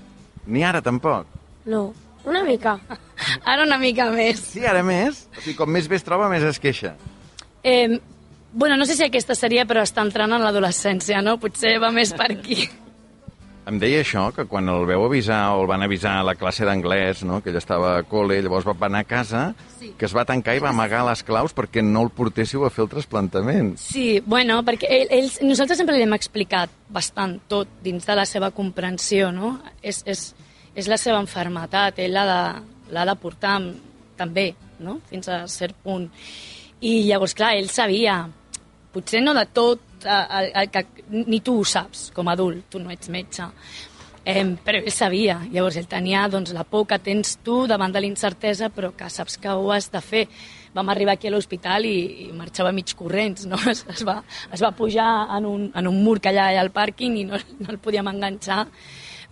Ni 0.47 0.63
ara 0.63 0.81
tampoc. 0.81 1.27
No. 1.67 1.89
Una 2.27 2.43
mica. 2.43 2.75
Ara 3.51 3.63
una 3.63 3.77
mica 3.79 4.09
més. 4.11 4.41
Sí, 4.51 4.65
ara 4.67 4.81
més? 4.83 5.23
O 5.31 5.39
sigui, 5.39 5.55
com 5.55 5.69
més 5.71 5.87
bé 5.87 5.95
es 5.95 6.03
troba, 6.03 6.27
més 6.31 6.43
es 6.43 6.59
queixa. 6.59 6.91
Eh, 7.63 7.99
bueno, 8.51 8.75
no 8.75 8.85
sé 8.85 8.97
si 8.97 9.05
aquesta 9.05 9.35
seria, 9.35 9.63
però 9.69 9.83
està 9.85 10.03
entrant 10.03 10.35
en 10.35 10.43
l'adolescència, 10.43 11.21
no? 11.23 11.37
Potser 11.39 11.77
va 11.79 11.91
més 11.95 12.11
per 12.17 12.27
aquí. 12.35 12.67
Em 13.67 13.75
deia 13.81 13.99
això, 13.99 14.29
que 14.31 14.45
quan 14.47 14.69
el 14.71 14.85
veu 14.87 15.01
avisar 15.03 15.41
o 15.51 15.61
el 15.61 15.67
van 15.67 15.81
avisar 15.83 16.13
a 16.21 16.23
la 16.23 16.37
classe 16.39 16.63
d'anglès, 16.63 17.25
no? 17.27 17.41
que 17.43 17.49
ell 17.51 17.57
estava 17.59 17.97
a 17.97 18.03
col·le, 18.07 18.37
llavors 18.39 18.63
va 18.63 18.77
anar 18.87 19.01
a 19.03 19.07
casa, 19.09 19.41
Sí. 19.77 19.89
que 19.97 20.05
es 20.07 20.15
va 20.15 20.23
tancar 20.25 20.55
i 20.55 20.61
va 20.63 20.69
amagar 20.69 21.03
les 21.05 21.21
claus 21.27 21.53
perquè 21.53 21.83
no 21.83 22.05
el 22.05 22.09
portéssiu 22.15 22.63
a 22.63 22.69
fer 22.71 22.85
el 22.85 22.89
trasplantament. 22.89 23.75
Sí, 23.77 24.21
bueno, 24.25 24.61
perquè 24.63 24.87
ell, 24.89 25.11
ells, 25.11 25.41
nosaltres 25.43 25.77
sempre 25.81 25.97
li 25.97 26.05
hem 26.07 26.15
explicat 26.15 26.71
bastant 26.87 27.41
tot 27.51 27.67
dins 27.83 28.07
de 28.07 28.15
la 28.15 28.25
seva 28.25 28.51
comprensió, 28.51 29.33
no? 29.35 29.57
És, 29.83 29.99
és, 30.05 30.33
és 30.73 30.87
la 30.87 30.97
seva 30.97 31.19
enfermetat, 31.19 31.99
ell 31.99 32.15
l'ha 32.15 32.25
de, 32.31 33.03
de 33.11 33.17
portar 33.19 33.57
amb, 33.59 33.75
també, 34.15 34.53
no? 34.79 35.01
Fins 35.11 35.27
a 35.27 35.43
cert 35.51 35.75
punt. 35.83 36.07
I 36.79 37.03
llavors, 37.09 37.35
clar, 37.35 37.51
ell 37.59 37.67
sabia, 37.67 38.21
potser 38.95 39.19
no 39.21 39.35
de 39.35 39.43
tot, 39.51 39.83
el, 40.05 40.51
el 40.53 40.71
que 40.71 40.85
ni 41.09 41.41
tu 41.41 41.59
ho 41.61 41.65
saps 41.65 42.09
com 42.15 42.27
a 42.27 42.35
adult, 42.37 42.67
tu 42.71 42.79
no 42.79 42.91
ets 42.93 43.09
metge, 43.09 43.47
eh, 44.27 44.43
però 44.63 44.81
ell 44.81 44.91
sabia, 44.91 45.39
llavors 45.53 45.77
ell 45.79 45.87
tenia 45.87 46.25
doncs, 46.31 46.51
la 46.55 46.65
por 46.67 46.85
que 46.89 46.99
tens 46.99 47.37
tu 47.45 47.61
davant 47.69 47.93
de 47.93 48.03
l'incertesa, 48.03 48.69
però 48.73 48.91
que 48.97 49.09
saps 49.09 49.37
que 49.41 49.49
ho 49.55 49.71
has 49.71 49.89
de 49.93 50.01
fer. 50.03 50.27
Vam 50.75 50.91
arribar 50.91 51.15
aquí 51.15 51.29
a 51.29 51.33
l'hospital 51.33 51.87
i, 51.87 52.27
i 52.27 52.31
marxava 52.35 52.73
mig 52.75 52.91
corrents, 52.95 53.47
no? 53.49 53.57
Es, 53.71 53.85
es, 53.89 54.03
va, 54.05 54.19
es 54.53 54.63
va 54.63 54.73
pujar 54.75 55.09
en 55.37 55.47
un, 55.49 55.67
en 55.73 55.87
un 55.87 56.03
mur 56.03 56.19
que 56.19 56.33
hi 56.33 56.37
ha 56.37 56.49
allà 56.51 56.65
al 56.65 56.73
pàrquing 56.75 57.17
i 57.21 57.27
no, 57.29 57.39
no 57.61 57.71
el 57.73 57.79
podíem 57.81 58.11
enganxar 58.11 58.65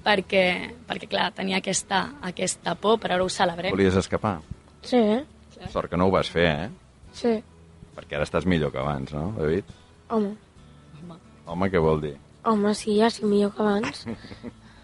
perquè, 0.05 0.45
perquè 0.87 1.09
clar, 1.09 1.31
tenia 1.35 1.59
aquesta, 1.59 2.05
aquesta 2.29 2.75
por, 2.79 2.99
però 3.01 3.17
ara 3.17 3.25
ho 3.25 3.31
celebrem. 3.31 3.73
Volies 3.75 3.97
escapar? 3.99 4.37
Sí, 4.85 5.01
eh? 5.01 5.23
Sort 5.73 5.89
que 5.89 5.97
no 5.97 6.07
ho 6.07 6.13
vas 6.13 6.29
fer, 6.29 6.47
eh? 6.51 6.69
Sí. 7.15 7.35
Perquè 7.95 8.17
ara 8.17 8.27
estàs 8.27 8.45
millor 8.47 8.73
que 8.73 8.81
abans, 8.81 9.13
no, 9.15 9.31
David? 9.37 9.71
Home. 10.13 10.35
Home, 11.45 11.69
què 11.69 11.81
vol 11.81 12.01
dir? 12.01 12.15
Home, 12.45 12.73
sí, 12.77 12.97
ja 12.99 13.09
sí, 13.09 13.25
millor 13.25 13.53
que 13.55 13.61
abans. 13.65 14.05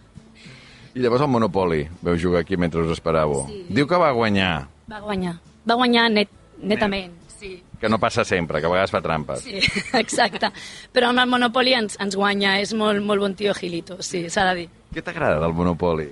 I 0.96 1.00
llavors 1.00 1.24
el 1.24 1.32
Monopoli, 1.32 1.86
veu 2.04 2.18
jugar 2.20 2.42
aquí 2.44 2.58
mentre 2.60 2.82
us 2.84 2.92
esperàveu. 2.98 3.46
Sí. 3.48 3.62
Diu 3.72 3.88
que 3.88 4.00
va 4.00 4.12
guanyar, 4.12 4.68
Va 4.92 5.00
guanyar. 5.00 5.38
Va 5.64 5.78
guanyar 5.80 6.10
net, 6.12 6.32
netament, 6.60 7.14
sí. 7.40 7.54
que 7.80 7.88
no 7.90 8.00
passa 8.00 8.26
sempre, 8.28 8.60
que 8.60 8.68
a 8.68 8.72
vegades 8.74 8.92
fa 8.92 9.00
trampes. 9.02 9.46
Sí, 9.46 9.62
exacte. 10.02 10.50
Però 10.92 11.14
amb 11.14 11.24
el 11.24 11.30
Monopoly 11.32 11.78
ens, 11.78 11.96
ens 12.04 12.18
guanya, 12.20 12.58
és 12.60 12.74
molt, 12.76 13.00
molt 13.06 13.24
bon 13.24 13.38
tio 13.40 13.54
Gilito, 13.56 14.02
sí, 14.04 14.26
s'ha 14.30 14.50
de 14.50 14.58
dir. 14.60 14.68
Què 14.92 15.04
t'agrada 15.06 15.40
del 15.40 15.56
Monopoli? 15.56 16.10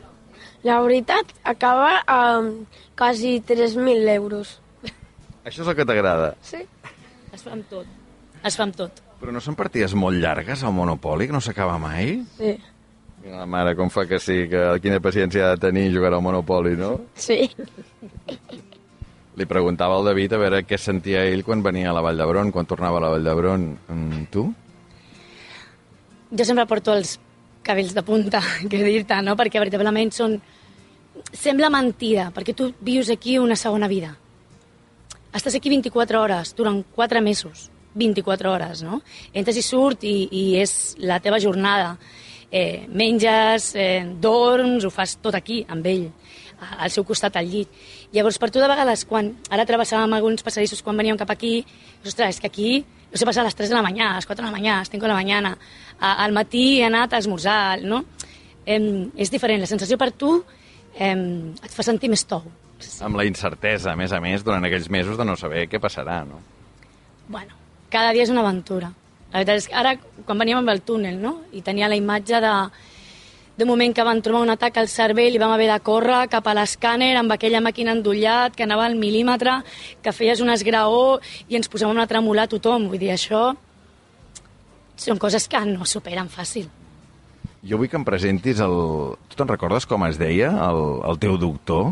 La 0.63 0.79
veritat, 0.84 1.34
acaba 1.44 2.00
amb 2.08 2.79
quasi 3.00 3.39
3.000 3.44 4.08
euros. 4.15 4.56
Això 5.44 5.63
és 5.63 5.68
el 5.68 5.75
que 5.75 5.88
t'agrada. 5.88 6.34
Sí? 6.44 6.63
Es 7.36 7.44
fa 7.44 7.51
amb 7.56 7.68
tot. 7.72 7.88
Es 8.48 8.56
fa 8.56 8.63
amb 8.68 8.79
tot. 8.79 9.03
Però 9.19 9.33
no 9.35 9.41
són 9.43 9.57
partides 9.59 9.93
molt 9.99 10.19
llargues, 10.21 10.63
el 10.63 10.75
Monopoli, 10.75 11.27
que 11.27 11.35
no 11.35 11.41
s'acaba 11.43 11.77
mai? 11.81 12.19
Sí. 12.38 12.53
Mira 13.19 13.41
la 13.41 13.47
mare 13.49 13.75
com 13.75 13.89
fa 13.91 14.05
que 14.07 14.19
sí, 14.23 14.45
que 14.47 14.61
quina 14.79 15.01
paciència 15.03 15.49
ha 15.49 15.55
de 15.55 15.63
tenir 15.65 15.89
jugar 15.91 16.13
al 16.13 16.23
Monopoli, 16.23 16.77
no? 16.79 16.93
Sí. 17.19 17.49
Li 19.39 19.47
preguntava 19.47 19.97
al 19.99 20.07
David 20.07 20.35
a 20.35 20.39
veure 20.39 20.61
què 20.67 20.79
sentia 20.79 21.25
ell 21.27 21.43
quan 21.47 21.63
venia 21.63 21.91
a 21.91 21.95
la 21.95 22.03
Vall 22.03 22.19
d'Hebron, 22.19 22.53
quan 22.55 22.67
tornava 22.67 22.99
a 22.99 23.03
la 23.03 23.09
Vall 23.11 23.27
d'Hebron. 23.27 23.65
Mm, 23.91 24.23
tu? 24.31 24.45
Jo 26.31 26.45
sempre 26.47 26.67
porto 26.69 26.95
els 26.95 27.17
cabells 27.65 27.91
de 27.95 28.03
punta, 28.07 28.39
què 28.71 28.83
dir-te, 28.85 29.19
no? 29.25 29.35
Perquè 29.39 29.59
veritablement 29.59 30.13
són... 30.15 30.39
Sembla 31.35 31.67
mentida, 31.67 32.29
perquè 32.31 32.55
tu 32.55 32.69
vius 32.79 33.09
aquí 33.11 33.35
una 33.38 33.57
segona 33.59 33.89
vida. 33.91 34.13
Estàs 35.35 35.57
aquí 35.59 35.69
24 35.69 36.21
hores, 36.23 36.53
durant 36.55 36.79
4 36.95 37.21
mesos. 37.21 37.67
24 37.96 38.51
hores, 38.51 38.84
no? 38.86 39.01
Entres 39.34 39.58
i 39.58 39.63
surt 39.65 40.05
i, 40.08 40.27
i 40.31 40.43
és 40.62 40.96
la 41.00 41.19
teva 41.24 41.39
jornada. 41.41 41.96
Eh, 42.51 42.88
menges, 42.89 43.74
eh, 43.77 44.05
dorms, 44.22 44.86
ho 44.86 44.89
fas 44.89 45.17
tot 45.22 45.36
aquí, 45.38 45.62
amb 45.69 45.86
ell, 45.86 46.08
al 46.60 46.91
seu 46.91 47.05
costat 47.05 47.38
al 47.38 47.50
llit. 47.50 47.69
Llavors, 48.13 48.39
per 48.41 48.50
tu, 48.50 48.62
de 48.62 48.69
vegades, 48.69 49.05
quan 49.05 49.36
ara 49.53 49.67
travessàvem 49.69 50.15
alguns 50.17 50.46
passadissos 50.46 50.81
quan 50.86 50.98
veníem 50.98 51.17
cap 51.17 51.29
aquí, 51.29 51.60
ostres, 52.03 52.36
és 52.36 52.41
que 52.41 52.50
aquí 52.50 52.72
no 53.12 53.17
sé 53.17 53.25
passar 53.25 53.41
a 53.41 53.50
les 53.50 53.55
3 53.58 53.69
de 53.69 53.75
la 53.75 53.86
mañana, 53.86 54.13
a 54.13 54.22
les 54.22 54.25
4 54.25 54.43
de 54.43 54.51
la 54.51 54.55
mañana, 54.55 54.77
a 54.77 54.81
les 54.81 54.89
5 54.89 55.01
de 55.01 55.08
la 55.08 55.17
mañana, 55.17 55.58
a, 56.00 56.13
al 56.24 56.34
matí 56.34 56.79
he 56.79 56.86
anat 56.86 57.13
a 57.13 57.22
esmorzar, 57.22 57.81
no? 57.81 58.03
Eh, 58.65 58.79
és 59.17 59.31
diferent, 59.34 59.62
la 59.62 59.69
sensació 59.69 59.98
per 59.98 60.12
tu 60.12 60.36
eh, 60.96 61.15
et 61.63 61.72
fa 61.74 61.86
sentir 61.86 62.10
més 62.10 62.25
tou. 62.29 62.46
Amb 63.03 63.17
la 63.19 63.25
incertesa, 63.27 63.91
a 63.91 63.98
més 64.00 64.13
a 64.13 64.22
més, 64.24 64.46
durant 64.46 64.63
aquells 64.63 64.89
mesos 64.93 65.17
de 65.17 65.25
no 65.25 65.36
saber 65.39 65.65
què 65.72 65.81
passarà, 65.81 66.22
no? 66.27 66.39
Bueno, 67.29 67.59
cada 67.91 68.13
dia 68.15 68.25
és 68.25 68.31
una 68.34 68.46
aventura. 68.46 68.93
La 69.29 69.41
veritat 69.41 69.62
és 69.62 69.67
que 69.69 69.75
ara, 69.77 69.96
quan 70.25 70.39
veníem 70.41 70.62
amb 70.62 70.72
el 70.74 70.81
túnel, 70.81 71.19
no? 71.22 71.36
I 71.53 71.62
tenia 71.65 71.89
la 71.89 71.98
imatge 72.00 72.41
de 72.41 72.53
d'un 73.60 73.67
moment 73.67 73.91
que 73.91 74.05
van 74.08 74.22
trobar 74.24 74.46
un 74.46 74.53
atac 74.53 74.77
al 74.79 74.88
cervell 74.88 75.36
i 75.36 75.39
vam 75.41 75.51
haver 75.51 75.67
de 75.67 75.79
córrer 75.84 76.22
cap 76.31 76.46
a 76.48 76.53
l'escàner 76.55 77.10
amb 77.19 77.34
aquella 77.36 77.60
màquina 77.60 77.91
endollat 77.91 78.55
que 78.55 78.63
anava 78.63 78.86
al 78.88 78.96
mil·límetre, 78.96 79.58
que 80.01 80.13
feies 80.15 80.39
un 80.39 80.50
esgraó 80.53 81.19
i 81.51 81.60
ens 81.60 81.67
posàvem 81.67 82.00
a 82.00 82.08
tremolar 82.08 82.48
a 82.48 82.51
tothom. 82.53 82.88
Vull 82.88 83.01
dir, 83.01 83.12
això 83.12 83.51
són 84.96 85.19
coses 85.19 85.50
que 85.51 85.60
no 85.67 85.84
superen 85.84 86.31
fàcil. 86.31 86.69
Jo 87.67 87.75
vull 87.75 87.91
que 87.91 88.00
em 88.00 88.08
presentis 88.08 88.62
el... 88.63 88.77
Tu 89.27 89.36
te'n 89.36 89.51
recordes 89.51 89.84
com 89.86 90.08
es 90.08 90.15
deia, 90.19 90.53
el, 90.69 90.81
el 91.12 91.19
teu 91.19 91.36
doctor? 91.36 91.91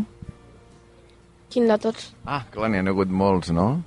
Quin 1.51 1.67
de 1.67 1.75
tots? 1.83 2.13
Ah, 2.23 2.45
clar, 2.51 2.71
n'hi 2.71 2.79
ha 2.79 2.87
hagut 2.87 3.11
molts, 3.11 3.51
no? 3.51 3.81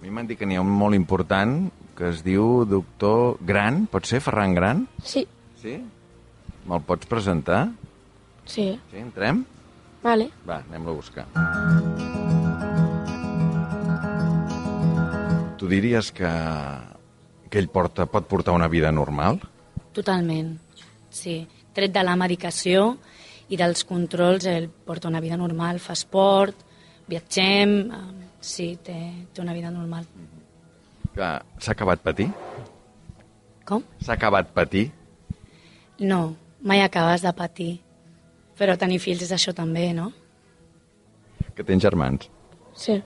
A 0.00 0.02
mi 0.02 0.08
m'han 0.08 0.24
dit 0.30 0.38
que 0.40 0.46
n'hi 0.48 0.56
ha 0.56 0.62
un 0.64 0.70
molt 0.72 0.96
important 0.96 1.66
que 1.92 2.06
es 2.08 2.22
diu 2.24 2.62
doctor 2.64 3.34
Gran, 3.44 3.82
pot 3.92 4.06
ser 4.08 4.22
Ferran 4.24 4.54
Gran? 4.56 4.86
Sí. 5.04 5.26
Sí? 5.60 5.74
Me'l 6.64 6.80
pots 6.88 7.04
presentar? 7.04 7.66
Sí. 8.48 8.64
Sí, 8.88 8.96
entrem? 8.96 9.42
Vale. 10.00 10.30
Va, 10.48 10.62
anem-lo 10.62 10.94
a 10.94 10.96
buscar. 11.02 11.26
Tu 15.60 15.68
diries 15.68 16.08
que, 16.16 16.32
que 17.52 17.60
ell 17.60 17.68
porta, 17.68 18.08
pot 18.08 18.24
portar 18.24 18.56
una 18.56 18.70
vida 18.72 18.88
normal? 18.96 19.42
Totalment, 19.92 20.54
sí. 21.12 21.42
Tret 21.76 21.92
de 21.92 22.06
la 22.08 22.16
medicació 22.16 22.94
i 23.52 23.60
dels 23.60 23.84
controls, 23.84 24.48
ell 24.48 24.70
porta 24.72 25.12
una 25.12 25.20
vida 25.20 25.36
normal, 25.36 25.76
fa 25.76 25.92
esport, 25.92 26.64
viatgem, 27.12 27.76
eh, 27.92 28.19
sí, 28.40 28.74
té, 28.84 28.96
té 29.32 29.42
una 29.42 29.54
vida 29.56 29.70
normal. 29.70 30.06
Que 31.14 31.28
s'ha 31.60 31.72
acabat 31.72 32.02
patir? 32.04 32.28
Com? 33.68 33.84
S'ha 34.02 34.16
acabat 34.16 34.50
patir? 34.56 34.88
No, 36.00 36.34
mai 36.62 36.82
acabes 36.82 37.22
de 37.22 37.32
patir. 37.36 37.72
Però 38.58 38.76
tenir 38.80 39.00
fills 39.00 39.22
és 39.24 39.32
això 39.32 39.54
també, 39.56 39.90
no? 39.96 40.10
Que 41.56 41.64
tens 41.66 41.82
germans? 41.84 42.28
Sí. 42.76 42.98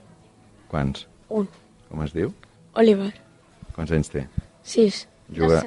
Quants? 0.71 1.05
Un. 1.29 1.47
Com 1.89 2.03
es 2.05 2.15
diu? 2.15 2.31
Oliver. 2.79 3.11
Quants 3.75 3.91
anys 3.95 4.11
té? 4.11 4.25
Sis. 4.63 5.05
Juga, 5.35 5.63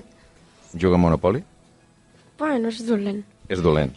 juga 0.75 0.96
a 0.96 1.02
Monopoly? 1.02 1.42
Bueno, 2.38 2.68
és 2.70 2.80
dolent. 2.87 3.22
És 3.50 3.62
dolent. 3.64 3.94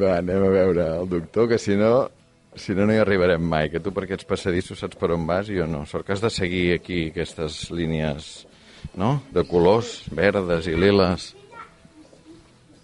Va, 0.00 0.18
anem 0.18 0.44
a 0.46 0.50
veure 0.52 0.86
el 1.00 1.08
doctor, 1.10 1.48
que 1.50 1.58
si 1.60 1.76
no, 1.76 2.08
si 2.56 2.74
no, 2.76 2.86
no 2.86 2.94
hi 2.94 3.00
arribarem 3.02 3.42
mai. 3.42 3.70
Que 3.72 3.80
tu 3.80 3.92
per 3.94 4.06
aquests 4.06 4.28
passadissos 4.28 4.82
saps 4.82 4.98
per 5.00 5.12
on 5.14 5.26
vas 5.28 5.50
i 5.50 5.58
jo 5.58 5.66
no. 5.70 5.84
Sort 5.88 6.06
que 6.06 6.16
has 6.16 6.24
de 6.24 6.30
seguir 6.30 6.64
aquí 6.76 7.06
aquestes 7.10 7.70
línies, 7.70 8.46
no?, 8.98 9.20
de 9.32 9.44
colors, 9.48 10.02
verdes 10.12 10.68
i 10.70 10.76
liles. 10.76 11.32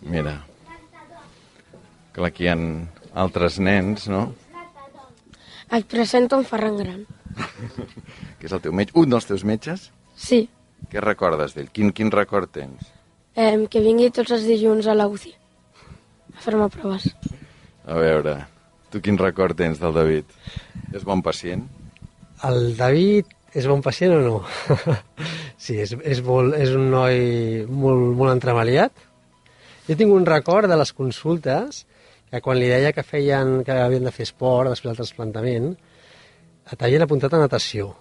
Mira. 0.02 0.38
Clar, 2.14 2.30
aquí 2.30 2.46
hi 2.46 2.52
ha 2.52 2.58
altres 3.18 3.58
nens, 3.62 4.08
no?, 4.08 4.28
Et 5.70 5.84
presento 5.84 6.38
en 6.38 6.44
Ferran 6.48 6.78
Gran. 6.78 7.02
que 8.40 8.46
és 8.48 8.52
el 8.56 8.60
teu 8.64 8.72
metge, 8.72 8.94
un 8.96 9.10
dels 9.12 9.26
teus 9.28 9.44
metges. 9.44 9.90
Sí. 10.16 10.46
Què 10.88 11.02
recordes 11.04 11.52
d'ell? 11.52 11.68
Quin, 11.74 11.92
quin 11.92 12.12
record 12.14 12.48
tens? 12.54 12.86
Eh, 13.36 13.52
que 13.70 13.82
vingui 13.84 14.08
tots 14.14 14.32
els 14.34 14.46
dilluns 14.48 14.88
a 14.88 14.96
la 14.96 15.06
UCI 15.12 15.34
a 16.38 16.40
fer-me 16.40 16.68
proves. 16.72 17.10
A 17.84 17.98
veure, 18.00 18.34
tu 18.92 19.02
quin 19.04 19.18
record 19.20 19.58
tens 19.58 19.80
del 19.80 19.96
David? 19.96 20.30
És 20.96 21.04
bon 21.06 21.22
pacient? 21.24 21.66
El 22.46 22.76
David 22.78 23.34
és 23.56 23.66
bon 23.68 23.82
pacient 23.84 24.14
o 24.14 24.20
no? 24.22 24.38
sí, 25.64 25.78
és, 25.80 25.94
és, 26.04 26.22
molt, 26.24 26.56
és 26.58 26.72
un 26.76 26.88
noi 26.92 27.20
molt, 27.68 28.12
molt 28.18 28.34
entremaliat. 28.34 29.06
Jo 29.88 29.96
tinc 29.96 30.12
un 30.12 30.26
record 30.28 30.68
de 30.68 30.76
les 30.76 30.92
consultes 30.92 31.84
que 32.28 32.42
quan 32.44 32.58
li 32.60 32.68
deia 32.68 32.92
que 32.92 33.06
feien 33.06 33.62
que 33.64 33.72
havien 33.72 34.04
de 34.04 34.12
fer 34.12 34.26
esport 34.28 34.68
després 34.68 34.92
del 34.92 35.00
trasplantament, 35.00 35.72
t'havien 36.76 37.04
apuntat 37.04 37.32
a 37.32 37.40
natació. 37.40 37.94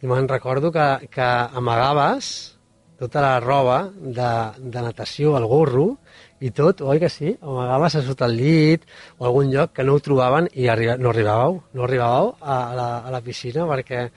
I 0.00 0.08
me'n 0.08 0.28
recordo 0.28 0.70
que, 0.72 0.86
que 1.12 1.28
amagaves 1.60 2.30
tota 3.00 3.20
la 3.24 3.40
roba 3.40 3.90
de, 3.94 4.30
de 4.58 4.82
natació, 4.84 5.36
el 5.36 5.46
gorro, 5.50 5.94
i 6.44 6.50
tot, 6.52 6.82
oi 6.84 7.00
que 7.00 7.08
sí? 7.12 7.34
Amagaves 7.40 7.98
a 8.00 8.04
sota 8.04 8.28
el 8.28 8.36
llit 8.36 8.84
o 9.18 9.28
algun 9.28 9.52
lloc 9.52 9.72
que 9.76 9.84
no 9.86 9.96
ho 9.96 10.02
trobaven 10.04 10.50
i 10.52 10.68
arriba, 10.68 10.98
no 11.00 11.12
arribàveu, 11.14 11.60
no 11.72 11.86
arribàveu 11.86 12.34
a, 12.40 12.58
la, 12.76 12.88
a 13.00 13.14
la 13.14 13.22
piscina 13.24 13.64
perquè 13.70 14.08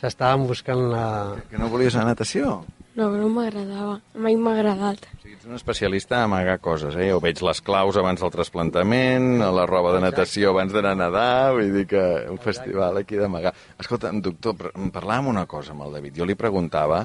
s'estaven 0.00 0.48
buscant 0.48 0.82
la... 0.92 1.04
Que 1.50 1.60
no 1.60 1.70
volies 1.72 1.94
anar 1.94 2.10
a 2.10 2.14
natació? 2.14 2.58
No, 2.96 3.10
no 3.12 3.28
m'agradava. 3.28 3.98
Mai 4.24 4.38
m'ha 4.40 4.54
agradat. 4.56 5.02
O 5.04 5.20
sigui, 5.20 5.34
ets 5.36 5.44
un 5.44 5.56
especialista 5.58 6.22
a 6.22 6.24
amagar 6.24 6.56
coses, 6.64 6.96
eh? 6.96 7.10
Jo 7.10 7.18
veig 7.20 7.42
les 7.44 7.60
claus 7.64 7.98
abans 8.00 8.22
del 8.24 8.32
trasplantament, 8.32 9.28
la 9.42 9.66
roba 9.68 9.92
de 9.92 10.00
natació 10.06 10.54
abans 10.54 10.72
d'anar 10.72 10.94
a 10.96 11.00
nedar, 11.02 11.52
vull 11.58 11.74
dir 11.74 11.84
que 11.90 12.02
un 12.32 12.40
festival 12.40 13.02
aquí 13.02 13.20
d'amagar. 13.20 13.52
Escolta, 13.84 14.14
doctor, 14.24 14.70
em 14.72 14.88
parlàvem 14.94 15.28
una 15.34 15.44
cosa 15.50 15.76
amb 15.76 15.84
el 15.84 15.98
David. 15.98 16.16
Jo 16.22 16.28
li 16.28 16.38
preguntava, 16.40 17.02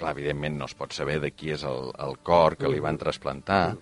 clar, 0.00 0.16
evidentment 0.16 0.56
no 0.56 0.70
es 0.70 0.76
pot 0.78 0.96
saber 0.96 1.18
de 1.20 1.34
qui 1.36 1.52
és 1.52 1.68
el, 1.68 1.92
el 2.06 2.16
cor 2.24 2.56
que 2.56 2.72
li 2.72 2.80
van 2.80 2.96
trasplantar, 3.00 3.76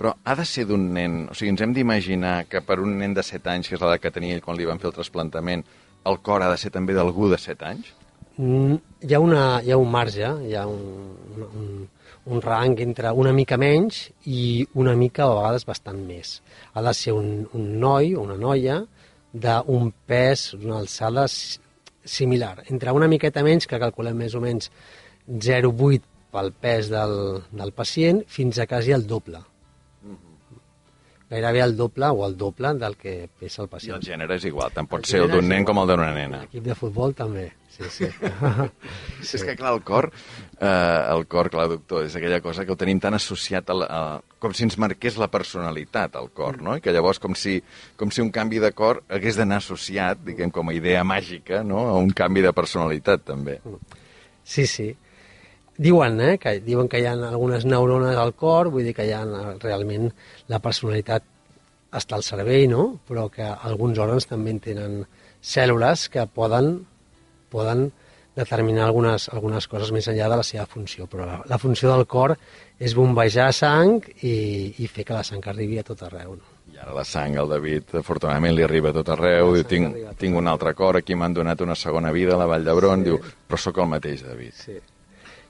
però 0.00 0.14
ha 0.24 0.34
de 0.34 0.46
ser 0.48 0.64
d'un 0.64 0.86
nen... 0.96 1.26
O 1.28 1.34
sigui, 1.36 1.50
ens 1.52 1.60
hem 1.60 1.74
d'imaginar 1.76 2.46
que 2.48 2.62
per 2.64 2.78
un 2.80 2.94
nen 3.02 3.12
de 3.12 3.20
7 3.26 3.50
anys, 3.52 3.68
que 3.68 3.76
és 3.76 3.82
l'edat 3.82 4.00
que 4.00 4.12
tenia 4.14 4.32
ell 4.32 4.40
quan 4.40 4.56
li 4.56 4.64
van 4.64 4.78
fer 4.80 4.88
el 4.88 4.94
trasplantament, 4.96 5.60
el 6.08 6.16
cor 6.24 6.40
ha 6.40 6.48
de 6.48 6.56
ser 6.62 6.70
també 6.72 6.96
d'algú 6.96 7.28
de 7.28 7.36
7 7.36 7.66
anys? 7.68 7.90
Mm, 8.38 8.78
hi 9.04 9.12
ha, 9.12 9.20
una, 9.20 9.42
hi 9.60 9.74
ha 9.74 9.76
un 9.76 9.90
marge, 9.92 10.30
hi 10.48 10.54
ha 10.56 10.62
un, 10.70 11.42
un, 11.50 11.66
un 12.32 12.40
rang 12.46 12.80
entre 12.80 13.12
una 13.12 13.34
mica 13.36 13.58
menys 13.60 14.06
i 14.24 14.64
una 14.80 14.96
mica, 14.96 15.26
a 15.26 15.36
vegades, 15.36 15.68
bastant 15.68 16.00
més. 16.08 16.32
Ha 16.72 16.86
de 16.88 16.96
ser 16.96 17.12
un, 17.18 17.28
un 17.52 17.68
noi 17.84 18.14
o 18.14 18.24
una 18.24 18.38
noia 18.40 18.80
d'un 19.36 19.92
pes, 20.08 20.54
una 20.62 20.80
alçada 20.80 21.26
similar. 21.28 22.54
Entre 22.72 22.96
una 22.96 23.10
miqueta 23.12 23.44
menys, 23.44 23.68
que 23.68 23.84
calculem 23.84 24.16
més 24.24 24.32
o 24.32 24.40
menys 24.40 24.72
0,8 25.28 26.08
pel 26.32 26.52
pes 26.56 26.88
del, 26.88 27.16
del 27.52 27.76
pacient, 27.76 28.24
fins 28.24 28.64
a 28.64 28.70
quasi 28.70 28.96
el 28.96 29.04
doble 29.04 29.44
gairebé 31.30 31.60
el 31.62 31.76
doble 31.78 32.08
o 32.10 32.26
el 32.26 32.36
doble 32.36 32.74
del 32.74 32.96
que 32.98 33.28
pesa 33.38 33.62
el 33.62 33.68
I 33.68 33.70
pacient. 33.70 33.96
el 34.00 34.06
gènere 34.06 34.36
és 34.40 34.44
igual, 34.50 34.72
tant 34.74 34.88
pot 34.90 35.06
ser 35.06 35.22
el 35.24 35.30
d'un 35.30 35.46
nen 35.48 35.64
com 35.64 35.78
el 35.78 35.88
d'una 35.92 36.10
nena. 36.16 36.42
L'equip 36.44 36.64
de 36.66 36.74
futbol 36.74 37.14
també, 37.14 37.52
sí, 37.70 37.84
sí. 37.88 38.08
Sí. 39.20 39.36
És 39.36 39.44
que, 39.44 39.54
clar, 39.54 39.74
el 39.76 39.82
cor, 39.84 40.10
eh, 40.58 40.66
el 41.12 41.26
cor, 41.28 41.50
clar, 41.52 41.68
doctor, 41.68 42.06
és 42.08 42.16
aquella 42.16 42.40
cosa 42.40 42.64
que 42.64 42.72
ho 42.72 42.76
tenim 42.80 42.98
tan 43.00 43.14
associat 43.14 43.68
a, 43.70 43.76
la, 43.76 43.86
a 43.86 44.38
com 44.40 44.54
si 44.56 44.64
ens 44.64 44.78
marqués 44.80 45.18
la 45.20 45.28
personalitat, 45.30 46.16
el 46.16 46.30
cor, 46.32 46.58
no? 46.64 46.78
I 46.78 46.80
que 46.80 46.94
llavors, 46.96 47.20
com 47.20 47.36
si, 47.36 47.58
com 48.00 48.10
si 48.10 48.24
un 48.24 48.32
canvi 48.34 48.58
de 48.64 48.72
cor 48.72 49.02
hagués 49.12 49.36
d'anar 49.38 49.60
associat, 49.60 50.24
diguem, 50.24 50.50
com 50.50 50.72
a 50.72 50.74
idea 50.74 51.04
màgica, 51.04 51.62
no?, 51.62 51.84
a 51.92 51.98
un 52.00 52.10
canvi 52.16 52.42
de 52.42 52.52
personalitat, 52.56 53.22
també. 53.28 53.60
Sí, 54.42 54.66
sí. 54.66 54.94
Diuen, 55.80 56.20
eh, 56.20 56.36
que, 56.36 56.58
diuen 56.60 56.90
que 56.92 57.00
hi 57.00 57.06
ha 57.08 57.14
algunes 57.30 57.64
neurones 57.64 58.18
al 58.20 58.34
cor, 58.36 58.68
vull 58.72 58.84
dir 58.84 58.92
que 58.96 59.06
hi 59.08 59.14
ha 59.16 59.22
realment 59.62 60.10
la 60.52 60.60
personalitat 60.60 61.24
està 61.96 62.18
al 62.18 62.26
cervell, 62.26 62.68
no? 62.70 62.84
però 63.08 63.30
que 63.32 63.46
alguns 63.46 63.98
òrgans 63.98 64.28
també 64.28 64.52
tenen 64.62 65.00
cèl·lules 65.40 66.04
que 66.12 66.26
poden, 66.28 66.74
poden 67.50 67.88
determinar 68.36 68.84
algunes, 68.86 69.28
algunes 69.32 69.66
coses 69.72 69.90
més 69.96 70.06
enllà 70.12 70.28
de 70.30 70.38
la 70.42 70.46
seva 70.46 70.66
funció. 70.70 71.08
Però 71.10 71.26
la, 71.26 71.40
la 71.48 71.58
funció 71.58 71.90
del 71.94 72.06
cor 72.06 72.36
és 72.78 72.94
bombejar 72.96 73.50
sang 73.56 73.98
i, 74.20 74.36
i 74.78 74.86
fer 74.86 75.08
que 75.08 75.16
la 75.16 75.24
sang 75.26 75.48
arribi 75.50 75.80
a 75.80 75.86
tot 75.86 76.04
arreu. 76.06 76.36
No? 76.36 76.56
I 76.70 76.78
ara 76.78 76.94
la 76.94 77.04
sang 77.08 77.40
al 77.40 77.50
David, 77.50 77.96
afortunadament, 78.04 78.54
li 78.54 78.68
arriba 78.68 78.92
a 78.92 78.98
tot 79.00 79.10
arreu. 79.16 79.56
Diu, 79.56 79.66
tinc, 79.66 79.98
tinc 80.20 80.38
un 80.38 80.52
altre 80.52 80.76
cor, 80.78 81.00
aquí 81.00 81.18
m'han 81.18 81.34
donat 81.40 81.64
una 81.66 81.74
segona 81.74 82.12
vida 82.14 82.36
a 82.36 82.40
la 82.44 82.48
Vall 82.52 82.68
d'Hebron. 82.68 83.04
Diu, 83.08 83.20
però 83.48 83.58
sóc 83.58 83.82
el 83.82 83.90
mateix, 83.96 84.22
David. 84.28 84.56
Sí. 84.60 84.78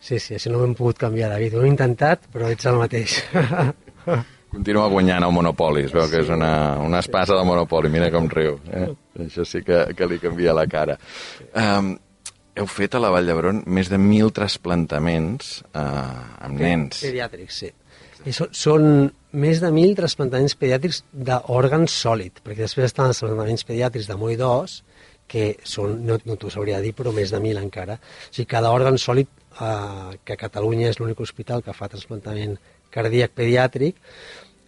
Sí, 0.00 0.18
sí, 0.18 0.36
així 0.36 0.50
no 0.52 0.60
m'hem 0.62 0.74
pogut 0.78 1.00
canviar, 1.00 1.30
David. 1.32 1.56
Ho 1.56 1.64
he 1.64 1.70
intentat, 1.70 2.28
però 2.32 2.48
ets 2.52 2.68
el 2.68 2.78
mateix. 2.80 3.18
Continua 4.50 4.88
guanyant 4.90 5.22
el 5.22 5.34
Monopoli, 5.34 5.84
es 5.86 5.92
veu 5.94 6.08
que 6.10 6.24
és 6.24 6.30
una, 6.34 6.52
una 6.82 6.98
espasa 7.04 7.36
del 7.36 7.46
Monopoli, 7.46 7.90
mira 7.92 8.08
com 8.10 8.26
riu. 8.32 8.56
Eh? 8.74 8.88
Això 9.26 9.44
sí 9.46 9.60
que, 9.66 9.84
que 9.94 10.08
li 10.10 10.18
canvia 10.18 10.56
la 10.56 10.64
cara. 10.70 10.96
Um, 11.54 11.92
heu 12.58 12.66
fet 12.66 12.96
a 12.96 13.02
la 13.02 13.12
Vall 13.14 13.30
d'Hebron 13.30 13.62
més 13.70 13.92
de 13.92 14.00
mil 14.02 14.32
trasplantaments 14.34 15.60
uh, 15.70 16.42
amb 16.48 16.58
nens. 16.58 17.04
Pediàtrics, 17.04 17.60
sí. 17.62 17.70
I 18.26 18.34
són, 18.36 18.50
són 18.52 18.86
més 19.32 19.62
de 19.62 19.70
1.000 19.70 19.96
trasplantaments 19.96 20.56
pediàtrics 20.60 21.04
d'òrgan 21.28 21.86
sòlid, 21.88 22.42
perquè 22.44 22.66
després 22.66 22.90
estan 22.90 23.08
els 23.08 23.20
trasplantaments 23.22 23.64
pediàtrics 23.68 24.10
de 24.10 24.16
moll 24.20 24.36
d'os, 24.40 24.80
que 25.30 25.54
són, 25.62 26.00
no, 26.04 26.18
no 26.26 26.36
t'ho 26.36 26.50
sabria 26.50 26.80
dir, 26.82 26.90
però 26.98 27.14
més 27.14 27.30
de 27.30 27.38
1.000 27.38 27.62
encara. 27.62 27.96
O 28.02 28.34
sigui, 28.34 28.48
cada 28.50 28.74
òrgan 28.74 28.98
sòlid, 28.98 29.30
eh, 29.58 30.18
que 30.24 30.36
a 30.36 30.40
Catalunya 30.40 30.90
és 30.90 31.00
l'únic 31.00 31.20
hospital 31.20 31.64
que 31.66 31.74
fa 31.76 31.88
trasplantament 31.88 32.58
cardíac 32.90 33.34
pediàtric, 33.38 33.98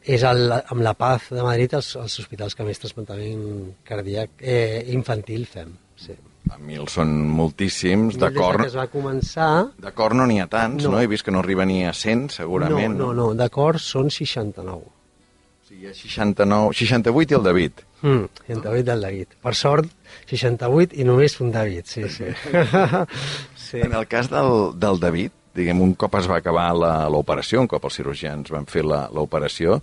és 0.03 0.25
el, 0.27 0.51
amb 0.51 0.83
la 0.83 0.95
Paz 0.99 1.29
de 1.31 1.43
Madrid 1.47 1.75
els, 1.79 1.95
els 2.01 2.19
hospitals 2.19 2.57
que 2.59 2.67
més 2.67 2.81
trasplantament 2.83 3.73
cardíac 3.87 4.43
eh, 4.43 4.83
infantil 4.95 5.47
fem. 5.47 5.77
Sí. 5.99 6.17
A 6.51 6.59
mil 6.59 6.89
són 6.91 7.13
moltíssims, 7.31 8.17
Des 8.17 8.25
d'acord. 8.25 8.65
que 8.65 8.73
es 8.73 8.75
va 8.77 8.89
començar... 8.91 9.51
D'acord 9.79 10.19
no 10.19 10.27
n'hi 10.27 10.41
ha 10.43 10.49
tants, 10.51 10.83
no. 10.85 10.97
No. 10.97 10.99
He 11.01 11.07
vist 11.07 11.25
que 11.25 11.31
no 11.31 11.39
arriba 11.39 11.65
ni 11.65 11.85
a 11.87 11.93
100, 11.95 12.33
segurament. 12.35 12.97
No, 12.99 13.13
no, 13.13 13.29
no, 13.31 13.39
d'acord 13.39 13.79
són 13.81 14.11
69. 14.11 14.83
O 14.83 15.69
sigui, 15.69 15.87
hi 15.87 15.93
ha 15.93 15.95
69, 15.95 16.75
68 16.83 17.31
i 17.37 17.39
el 17.39 17.47
David. 17.47 17.85
Mm, 18.03 18.25
68 18.49 18.85
del 18.91 19.01
David. 19.01 19.35
Per 19.43 19.55
sort, 19.55 19.87
68 20.31 20.97
i 20.99 21.05
només 21.07 21.37
un 21.41 21.53
David, 21.55 21.85
sí, 21.87 22.09
sí. 22.11 22.25
sí. 23.57 23.79
En 23.81 23.93
el 23.95 24.07
cas 24.11 24.29
del, 24.31 24.73
del 24.79 24.99
David, 25.01 25.31
diguem, 25.55 25.81
un 25.85 25.95
cop 25.95 26.15
es 26.19 26.29
va 26.31 26.39
acabar 26.41 26.71
la- 26.77 27.09
l'operació, 27.13 27.61
un 27.63 27.69
cop 27.71 27.85
els 27.89 27.99
cirurgians 28.01 28.51
van 28.51 28.67
fer 28.67 28.85
la- 28.85 29.09
l'operació, 29.15 29.81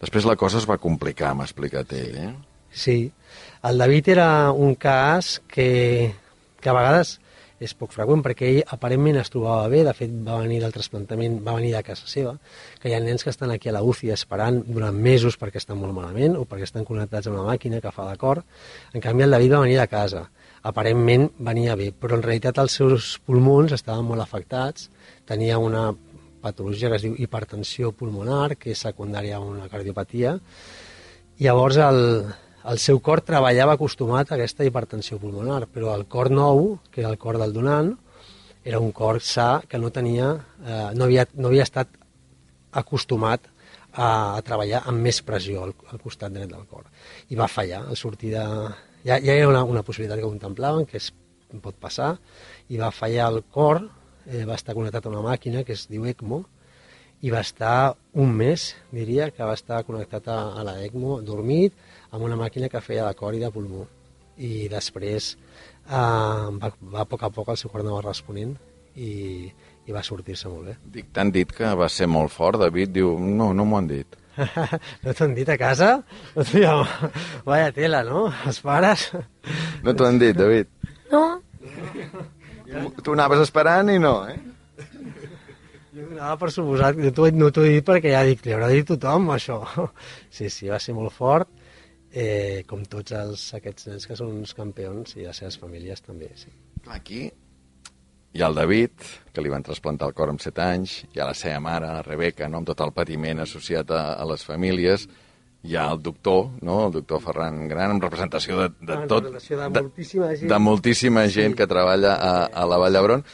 després 0.00 0.26
la 0.26 0.36
cosa 0.40 0.58
es 0.58 0.66
va 0.68 0.78
complicar, 0.80 1.34
m'ha 1.36 1.44
explicat 1.46 1.92
ell, 1.92 2.14
eh? 2.16 2.30
Sí, 2.72 3.10
el 3.66 3.78
David 3.78 4.08
era 4.16 4.28
un 4.52 4.74
cas 4.74 5.40
que, 5.48 6.14
que 6.60 6.68
a 6.70 6.72
vegades 6.76 7.18
és 7.60 7.74
poc 7.76 7.92
freqüent 7.92 8.24
perquè 8.24 8.48
ell 8.48 8.72
aparentment 8.74 9.20
es 9.20 9.30
trobava 9.32 9.68
bé, 9.68 9.82
de 9.84 9.92
fet 9.96 10.12
va 10.26 10.40
venir 10.40 10.58
del 10.62 10.72
trasplantament, 10.74 11.38
va 11.46 11.54
venir 11.58 11.74
de 11.76 11.82
casa 11.86 12.08
seva, 12.08 12.34
que 12.80 12.90
hi 12.90 12.96
ha 12.96 13.00
nens 13.04 13.24
que 13.24 13.30
estan 13.30 13.52
aquí 13.54 13.68
a 13.68 13.76
la 13.76 13.84
UCI 13.84 14.14
esperant 14.16 14.62
durant 14.66 14.96
mesos 14.96 15.38
perquè 15.40 15.60
estan 15.60 15.78
molt 15.78 15.94
malament 15.96 16.38
o 16.40 16.46
perquè 16.48 16.68
estan 16.68 16.88
connectats 16.88 17.28
a 17.28 17.34
una 17.34 17.46
màquina 17.46 17.80
que 17.84 17.92
fa 17.94 18.08
d'acord. 18.08 18.44
En 18.94 19.04
canvi 19.04 19.28
el 19.28 19.36
David 19.36 19.56
va 19.56 19.64
venir 19.68 19.78
de 19.80 19.88
casa, 19.92 20.26
aparentment 20.72 21.30
venia 21.38 21.76
bé, 21.76 21.90
però 21.92 22.16
en 22.16 22.26
realitat 22.26 22.58
els 22.64 22.80
seus 22.80 23.16
pulmons 23.26 23.76
estaven 23.76 24.08
molt 24.08 24.24
afectats, 24.24 24.88
tenia 25.28 25.60
una 25.60 25.90
patologia 26.40 26.88
que 26.88 26.96
es 26.96 27.02
diu 27.04 27.16
hipertensió 27.20 27.92
pulmonar, 27.92 28.56
que 28.56 28.72
és 28.72 28.86
secundària 28.88 29.36
a 29.36 29.44
una 29.44 29.68
cardiopatia, 29.68 30.38
Llavors 31.40 31.78
el, 31.80 31.98
el 32.68 32.78
seu 32.78 33.00
cor 33.00 33.22
treballava 33.24 33.74
acostumat 33.78 34.30
a 34.30 34.36
aquesta 34.36 34.66
hipertensió 34.66 35.18
pulmonar, 35.18 35.64
però 35.72 35.94
el 35.96 36.04
cor 36.10 36.30
nou, 36.30 36.78
que 36.92 37.00
era 37.00 37.10
el 37.12 37.18
cor 37.18 37.38
del 37.40 37.54
donant, 37.56 37.94
era 38.64 38.80
un 38.80 38.92
cor 38.92 39.20
sa 39.24 39.62
que 39.68 39.78
no 39.78 39.90
tenia, 39.90 40.34
eh, 40.60 40.90
no, 40.94 41.06
havia, 41.06 41.26
no 41.34 41.48
havia 41.48 41.64
estat 41.64 41.88
acostumat 42.72 43.48
a, 43.92 44.36
a 44.36 44.42
treballar 44.44 44.84
amb 44.86 45.00
més 45.06 45.22
pressió 45.24 45.64
al, 45.64 45.72
al 45.90 46.02
costat 46.02 46.34
dret 46.34 46.50
del 46.50 46.66
cor. 46.68 46.84
I 47.30 47.40
va 47.40 47.48
fallar, 47.48 47.86
al 47.88 47.96
sortir 47.96 48.34
de... 48.36 48.44
Ja, 49.00 49.16
ja 49.16 49.32
era 49.32 49.48
una, 49.48 49.64
una 49.64 49.82
possibilitat 49.82 50.20
que 50.20 50.28
contemplaven, 50.28 50.84
que 50.86 51.00
es 51.00 51.08
pot 51.64 51.74
passar, 51.80 52.14
i 52.68 52.78
va 52.78 52.92
fallar 52.94 53.30
el 53.32 53.42
cor, 53.50 53.86
eh, 54.26 54.44
va 54.44 54.58
estar 54.60 54.76
connectat 54.76 55.06
a 55.06 55.12
una 55.14 55.24
màquina 55.24 55.64
que 55.64 55.72
es 55.72 55.86
diu 55.90 56.04
ECMO, 56.06 56.44
i 57.20 57.32
va 57.32 57.40
estar 57.44 57.96
un 58.16 58.30
mes, 58.36 58.74
diria, 58.92 59.30
que 59.32 59.44
va 59.44 59.56
estar 59.56 59.82
connectat 59.88 60.28
a, 60.32 60.38
a 60.60 60.64
la 60.64 60.76
ECMO, 60.84 61.20
dormit, 61.24 61.74
amb 62.10 62.24
una 62.26 62.36
màquina 62.40 62.68
que 62.68 62.80
feia 62.84 63.06
de 63.08 63.14
cor 63.18 63.34
i 63.34 63.40
de 63.42 63.50
pulmó. 63.54 63.86
I 64.40 64.68
després 64.72 65.34
eh, 65.36 65.94
va, 65.94 66.70
va 66.94 67.02
a 67.04 67.08
poc 67.08 67.22
a 67.26 67.30
poc 67.34 67.50
el 67.52 67.58
seu 67.60 67.70
cor 67.72 67.82
anava 67.84 68.00
responent 68.06 68.54
i, 68.96 69.50
i 69.86 69.92
va 69.94 70.02
sortir-se 70.06 70.48
molt 70.48 70.70
bé. 70.70 70.76
Dic, 70.96 71.10
t'han 71.14 71.30
dit 71.34 71.50
que 71.52 71.74
va 71.78 71.88
ser 71.92 72.08
molt 72.10 72.32
fort, 72.32 72.58
David? 72.62 72.94
Diu, 72.96 73.12
no, 73.20 73.52
no 73.54 73.66
m'ho 73.68 73.78
han 73.80 73.90
dit. 73.90 74.16
no 75.04 75.12
t'ho 75.12 75.26
han 75.26 75.34
dit 75.36 75.48
a 75.52 75.58
casa? 75.60 75.90
No. 76.56 76.74
Vaya 77.44 77.70
tela, 77.76 78.02
no? 78.06 78.28
Els 78.48 78.60
pares... 78.64 79.10
No 79.84 79.92
t'ho 79.96 80.06
han 80.08 80.18
dit, 80.22 80.36
David? 80.38 80.70
No? 81.12 81.24
Tu- 82.70 83.02
Tu 83.04 83.12
anaves 83.16 83.40
esperant 83.42 83.90
i 83.92 83.98
no, 84.00 84.14
eh? 84.30 84.38
Jo 85.90 86.04
donava 86.06 86.36
per 86.38 86.50
suposat, 86.54 86.98
no 87.02 87.10
t'ho 87.14 87.26
no 87.34 87.48
t'ho 87.50 87.64
he 87.66 87.72
dit 87.76 87.86
perquè 87.86 88.12
ja 88.14 88.20
dic, 88.26 88.44
li 88.46 88.54
haurà 88.54 88.68
dit 88.70 88.86
tothom, 88.86 89.26
això. 89.34 89.56
Sí, 90.30 90.46
sí, 90.54 90.68
va 90.70 90.78
ser 90.82 90.94
molt 90.94 91.12
fort, 91.16 91.50
eh, 92.12 92.64
com 92.66 92.82
tots 92.84 93.12
els, 93.12 93.44
aquests 93.54 93.86
nens 93.90 94.06
que 94.06 94.16
són 94.18 94.32
uns 94.40 94.54
campions 94.54 95.16
i 95.16 95.26
les 95.26 95.36
seves 95.36 95.58
famílies 95.60 96.02
també, 96.02 96.30
sí. 96.36 96.50
Aquí 96.88 97.30
hi 98.32 98.42
ha 98.42 98.46
el 98.46 98.54
David, 98.54 98.92
que 99.34 99.42
li 99.42 99.50
van 99.50 99.62
trasplantar 99.66 100.06
el 100.08 100.14
cor 100.14 100.30
amb 100.30 100.40
7 100.40 100.62
anys, 100.62 101.00
hi 101.14 101.18
ha 101.20 101.26
la 101.26 101.34
seva 101.34 101.58
mare, 101.60 101.86
la 101.90 102.02
Rebeca, 102.06 102.48
no? 102.48 102.60
amb 102.60 102.68
tot 102.70 102.80
el 102.84 102.92
patiment 102.94 103.40
associat 103.42 103.90
a, 103.90 104.04
a 104.14 104.24
les 104.30 104.44
famílies, 104.46 105.08
hi 105.66 105.74
ha 105.76 105.88
el 105.92 105.98
doctor, 106.00 106.46
no? 106.62 106.86
el 106.86 106.92
doctor 106.94 107.20
Ferran 107.20 107.66
Gran, 107.68 107.96
en 107.96 108.00
representació 108.00 108.60
de, 108.62 108.68
de 108.80 108.94
En 109.02 109.08
tot... 109.10 109.24
representació 109.26 109.58
de 109.60 109.68
moltíssima 109.82 110.28
gent. 110.36 110.48
De 110.54 110.58
moltíssima 110.62 111.24
gent 111.28 111.52
Sí. 111.52 111.58
que 111.58 111.66
treballa 111.66 112.14
a, 112.16 112.32
a 112.46 112.66
la 112.70 112.78
Vall 112.80 112.94
d'Hebron. 112.96 113.24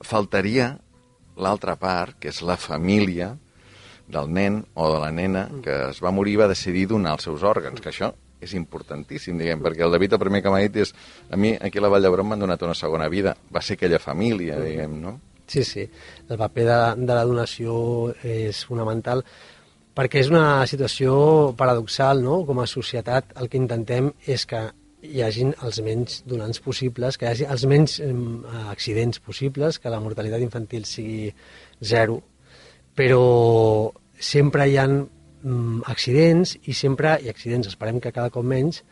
Faltaria 0.00 0.72
l'altra 1.38 1.76
part, 1.78 2.16
que 2.18 2.32
és 2.32 2.40
la 2.42 2.56
família 2.58 3.34
del 4.08 4.32
nen 4.32 4.62
o 4.74 4.88
de 4.92 5.02
la 5.02 5.10
nena 5.12 5.48
que 5.64 5.74
es 5.90 6.00
va 6.04 6.14
morir 6.14 6.38
va 6.40 6.48
decidir 6.48 6.86
donar 6.88 7.16
els 7.18 7.28
seus 7.28 7.44
òrgans, 7.44 7.80
que 7.80 7.92
això 7.92 8.12
és 8.40 8.54
importantíssim, 8.54 9.38
diguem, 9.38 9.60
perquè 9.64 9.84
el 9.84 9.94
David 9.94 10.14
el 10.14 10.22
primer 10.22 10.42
que 10.44 10.52
m'ha 10.54 10.62
dit 10.62 10.80
és 10.84 10.94
a 11.30 11.36
mi 11.36 11.56
aquí 11.58 11.80
a 11.80 11.84
la 11.84 11.90
Vall 11.92 12.06
d'Hebron 12.06 12.28
m'han 12.28 12.46
donat 12.46 12.62
una 12.62 12.76
segona 12.78 13.08
vida, 13.10 13.34
va 13.54 13.62
ser 13.62 13.76
aquella 13.78 13.98
família, 13.98 14.60
diguem, 14.62 14.98
no? 15.02 15.18
Sí, 15.48 15.64
sí. 15.64 15.86
El 16.28 16.36
paper 16.36 16.64
de, 16.68 16.80
de 17.08 17.14
la 17.16 17.24
donació 17.24 17.74
és 18.22 18.60
fonamental 18.68 19.24
perquè 19.98 20.20
és 20.22 20.28
una 20.30 20.66
situació 20.70 21.54
paradoxal, 21.58 22.20
no? 22.22 22.44
Com 22.46 22.60
a 22.62 22.68
societat 22.70 23.32
el 23.40 23.48
que 23.50 23.58
intentem 23.58 24.12
és 24.30 24.44
que 24.46 24.68
hi 25.02 25.22
hagin 25.22 25.52
els 25.62 25.78
menys 25.82 26.22
donants 26.26 26.60
possibles, 26.62 27.18
que 27.18 27.26
hi 27.26 27.30
hagi 27.32 27.46
els 27.50 27.64
menys 27.70 27.98
eh, 28.02 28.12
accidents 28.70 29.18
possibles, 29.22 29.78
que 29.78 29.90
la 29.90 30.00
mortalitat 30.02 30.42
infantil 30.42 30.86
sigui 30.86 31.32
zero, 31.82 32.20
però 32.98 33.92
sempre 34.18 34.66
hi 34.66 34.76
ha 34.76 34.88
mm, 34.88 35.86
accidents 35.86 36.56
i 36.66 36.74
sempre, 36.74 37.14
i 37.22 37.30
accidents. 37.30 37.70
Esperem 37.70 38.00
que 38.02 38.12
cada 38.14 38.32
cop 38.34 38.46
menys, 38.46 38.82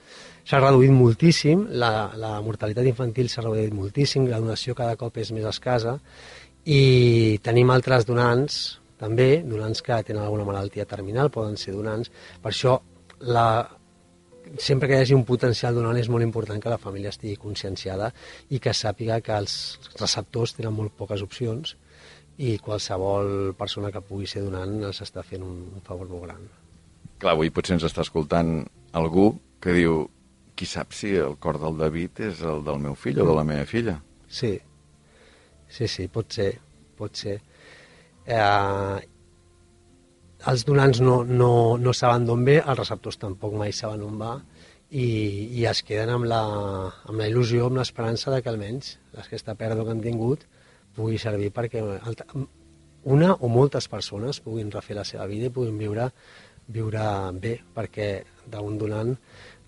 s'ha 0.46 0.60
reduït 0.62 0.94
moltíssim, 0.94 1.66
la, 1.82 2.12
la 2.14 2.36
mortalitat 2.46 2.86
infantil 2.86 3.30
s'ha 3.32 3.42
reduït 3.42 3.74
moltíssim, 3.74 4.28
la 4.30 4.38
donació 4.42 4.76
cada 4.78 4.94
cop 5.00 5.18
és 5.18 5.32
més 5.34 5.46
escasa 5.50 5.96
i 6.66 7.38
tenim 7.42 7.70
altres 7.74 8.06
donants 8.06 8.60
també, 9.00 9.42
donants 9.44 9.82
que 9.84 9.98
tenen 10.06 10.22
alguna 10.22 10.46
malaltia 10.46 10.86
terminal, 10.88 11.32
poden 11.34 11.58
ser 11.60 11.74
donants. 11.74 12.12
Per 12.42 12.52
això, 12.52 12.76
la, 13.26 13.48
sempre 14.56 14.88
que 14.88 14.96
hi 14.96 15.02
hagi 15.02 15.16
un 15.18 15.26
potencial 15.26 15.74
donant 15.74 15.98
és 15.98 16.08
molt 16.08 16.24
important 16.24 16.62
que 16.62 16.70
la 16.72 16.78
família 16.80 17.10
estigui 17.10 17.36
conscienciada 17.42 18.12
i 18.54 18.62
que 18.62 18.72
sàpiga 18.72 19.18
que 19.20 19.34
els 19.34 19.58
receptors 19.98 20.54
tenen 20.56 20.78
molt 20.78 20.94
poques 20.96 21.26
opcions 21.26 21.74
i 22.38 22.57
qualsevol 22.61 23.55
persona 23.57 23.90
que 23.92 24.03
pugui 24.05 24.29
ser 24.29 24.44
donant 24.44 24.77
els 24.90 25.01
està 25.05 25.25
fent 25.25 25.44
un, 25.44 25.57
un 25.72 25.85
favor 25.85 26.09
molt 26.11 26.27
gran. 26.27 26.42
Clar, 27.16 27.33
avui 27.33 27.51
potser 27.51 27.79
ens 27.79 27.87
està 27.88 28.05
escoltant 28.05 28.59
algú 28.96 29.31
que 29.62 29.72
diu 29.77 30.05
qui 30.57 30.68
sap 30.68 30.92
si 30.96 31.14
el 31.20 31.37
cor 31.40 31.59
del 31.61 31.77
David 31.81 32.20
és 32.29 32.40
el 32.44 32.62
del 32.64 32.81
meu 32.83 32.96
fill 32.96 33.20
o 33.20 33.29
de 33.29 33.37
la 33.37 33.44
meva 33.44 33.64
filla. 33.68 33.99
Sí, 34.29 34.55
sí, 35.68 35.88
sí, 35.88 36.09
pot 36.12 36.33
ser, 36.33 36.51
pot 36.96 37.16
ser. 37.16 37.38
Eh, 38.27 38.99
els 40.51 40.64
donants 40.68 41.01
no, 41.01 41.22
no, 41.25 41.51
no 41.81 41.92
saben 41.96 42.27
d'on 42.29 42.44
ve, 42.46 42.59
els 42.61 42.79
receptors 42.79 43.20
tampoc 43.22 43.57
mai 43.57 43.72
saben 43.77 44.05
on 44.07 44.20
va 44.20 44.35
i, 44.90 45.07
i 45.59 45.64
es 45.66 45.83
queden 45.87 46.12
amb 46.14 46.29
la, 46.31 46.42
amb 47.09 47.16
la 47.20 47.29
il·lusió, 47.31 47.66
amb 47.66 47.81
l'esperança 47.81 48.33
de 48.35 48.42
que 48.42 48.53
almenys 48.53 48.96
aquesta 49.22 49.57
pèrdua 49.59 49.87
que 49.87 49.96
han 49.96 50.05
tingut 50.05 50.44
pugui 50.96 51.20
servir 51.20 51.52
perquè 51.54 51.82
una 53.06 53.32
o 53.35 53.50
moltes 53.52 53.87
persones 53.88 54.40
puguin 54.42 54.72
refer 54.72 54.96
la 54.98 55.06
seva 55.06 55.28
vida 55.30 55.50
i 55.50 55.54
puguin 55.54 55.78
viure, 55.78 56.09
viure 56.66 57.06
bé, 57.38 57.56
perquè 57.74 58.11
d'un 58.50 58.78
donant 58.80 59.14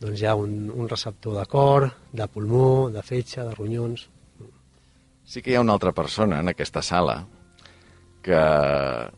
doncs, 0.00 0.20
hi 0.20 0.26
ha 0.26 0.34
un, 0.38 0.68
un 0.70 0.88
receptor 0.88 1.38
de 1.38 1.46
cor, 1.50 1.88
de 2.12 2.26
pulmó, 2.30 2.88
de 2.94 3.02
fetge, 3.02 3.42
de 3.42 3.54
ronyons... 3.54 4.08
Sí 5.28 5.42
que 5.44 5.52
hi 5.52 5.58
ha 5.58 5.60
una 5.60 5.74
altra 5.76 5.92
persona 5.92 6.38
en 6.40 6.48
aquesta 6.48 6.80
sala 6.80 7.18
que, 8.24 8.38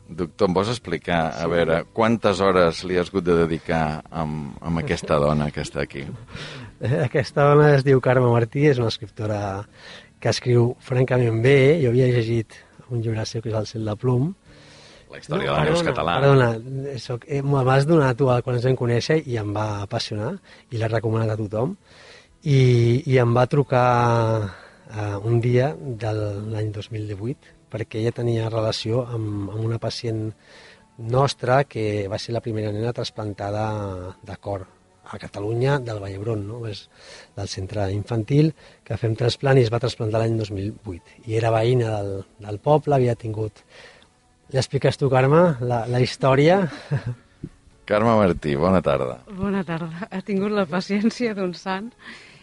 doctor, 0.09 0.49
em 0.49 0.57
vols 0.57 0.71
explicar, 0.73 1.21
a 1.39 1.47
veure, 1.51 1.81
quantes 1.97 2.41
hores 2.45 2.83
li 2.87 2.99
has 3.01 3.13
hagut 3.13 3.27
de 3.27 3.37
dedicar 3.45 4.03
amb, 4.11 4.57
amb 4.61 4.83
aquesta 4.83 5.21
dona 5.23 5.51
que 5.55 5.65
està 5.65 5.85
aquí? 5.85 6.05
Aquesta 7.09 7.47
dona 7.51 7.71
es 7.77 7.87
diu 7.87 8.03
Carme 8.05 8.31
Martí, 8.33 8.67
és 8.71 8.81
una 8.83 8.91
escriptora 8.93 9.41
que 10.21 10.33
escriu 10.33 10.75
francament 10.85 11.41
bé. 11.45 11.81
Jo 11.83 11.91
havia 11.93 12.11
llegit 12.13 12.57
un 12.91 13.03
llibre 13.03 13.25
seu 13.27 13.43
que 13.43 13.51
és 13.51 13.59
El 13.59 13.69
cel 13.71 13.89
de 13.89 13.97
plom. 13.97 14.31
La 15.11 15.19
història 15.19 15.51
no, 15.51 15.53
de 15.53 15.59
la 15.59 15.67
Neus 15.67 15.85
català. 15.87 16.17
Perdona, 16.23 16.97
soc, 17.03 17.27
eh, 17.27 17.43
me'l 17.43 17.67
vas 17.67 17.87
donar 17.89 18.15
tu 18.19 18.29
quan 18.31 18.57
ens 18.57 18.67
vam 18.69 18.79
conèixer 18.79 19.21
i 19.27 19.39
em 19.41 19.53
va 19.57 19.83
apassionar 19.83 20.35
i 20.71 20.79
l'he 20.79 20.91
recomanat 20.91 21.35
a 21.35 21.39
tothom. 21.41 21.77
I, 22.43 22.61
i 23.05 23.19
em 23.21 23.35
va 23.37 23.49
trucar 23.51 23.87
eh, 24.47 25.17
un 25.27 25.41
dia 25.41 25.75
de 25.77 26.13
l'any 26.17 26.71
2018 26.77 27.57
perquè 27.71 28.01
ella 28.01 28.15
tenia 28.17 28.49
relació 28.51 29.05
amb, 29.07 29.51
amb 29.51 29.65
una 29.65 29.79
pacient 29.79 30.31
nostra 30.99 31.65
que 31.65 32.07
va 32.11 32.19
ser 32.19 32.35
la 32.37 32.43
primera 32.45 32.73
nena 32.73 32.93
trasplantada 32.93 33.65
de 34.27 34.37
cor 34.37 34.67
a 35.11 35.19
Catalunya 35.19 35.79
del 35.83 35.99
Vall 36.03 36.15
d'Hebron, 36.15 36.43
no? 36.47 36.61
és 36.71 36.85
del 37.37 37.49
centre 37.51 37.89
infantil, 37.95 38.53
que 38.87 38.99
fem 39.01 39.17
trasplant 39.19 39.59
i 39.59 39.65
es 39.67 39.73
va 39.73 39.83
trasplantar 39.83 40.23
l'any 40.23 40.37
2008. 40.39 41.17
I 41.27 41.39
era 41.41 41.53
veïna 41.55 41.97
del, 41.97 42.13
del 42.47 42.61
poble, 42.63 42.97
havia 42.97 43.17
tingut... 43.19 43.65
Li 44.51 44.59
expliques 44.59 44.99
tu, 44.99 45.07
Carme, 45.11 45.43
la, 45.63 45.85
la 45.87 46.01
història? 46.03 46.65
Carme 47.91 48.17
Martí, 48.19 48.57
bona 48.59 48.81
tarda. 48.83 49.21
Bona 49.35 49.63
tarda. 49.67 50.09
Ha 50.11 50.21
tingut 50.27 50.55
la 50.55 50.67
paciència 50.71 51.35
d'un 51.39 51.55
sant 51.59 51.89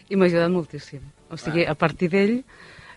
i 0.08 0.16
m'ha 0.16 0.28
ajudat 0.28 0.52
moltíssim. 0.52 1.04
O 1.32 1.36
sigui, 1.40 1.64
a 1.68 1.76
partir 1.76 2.10
d'ell 2.12 2.34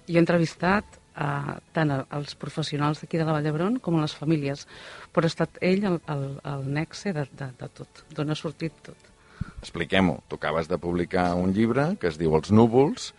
jo 0.07 0.15
he 0.15 0.19
entrevistat 0.19 0.97
uh, 1.15 1.59
tant 1.75 1.93
als 1.99 2.35
professionals 2.39 3.03
d'aquí 3.03 3.19
de 3.19 3.27
la 3.27 3.35
Vall 3.35 3.47
d'Hebron 3.47 3.79
com 3.83 3.99
a 3.99 4.03
les 4.03 4.15
famílies, 4.15 4.65
però 5.11 5.27
ha 5.27 5.31
estat 5.31 5.59
ell 5.63 5.87
el, 5.91 5.99
el, 6.11 6.27
el 6.55 6.67
nexe 6.79 7.15
de, 7.15 7.27
de, 7.39 7.51
de 7.59 7.71
tot, 7.79 8.03
d'on 8.15 8.31
ha 8.31 8.39
sortit 8.39 8.75
tot. 8.87 9.10
Expliquem-ho. 9.61 10.19
Tu 10.27 10.39
acabes 10.39 10.69
de 10.69 10.79
publicar 10.81 11.31
un 11.37 11.53
llibre 11.53 11.95
que 12.01 12.09
es 12.11 12.19
diu 12.21 12.35
Els 12.37 12.51
núvols 12.51 13.11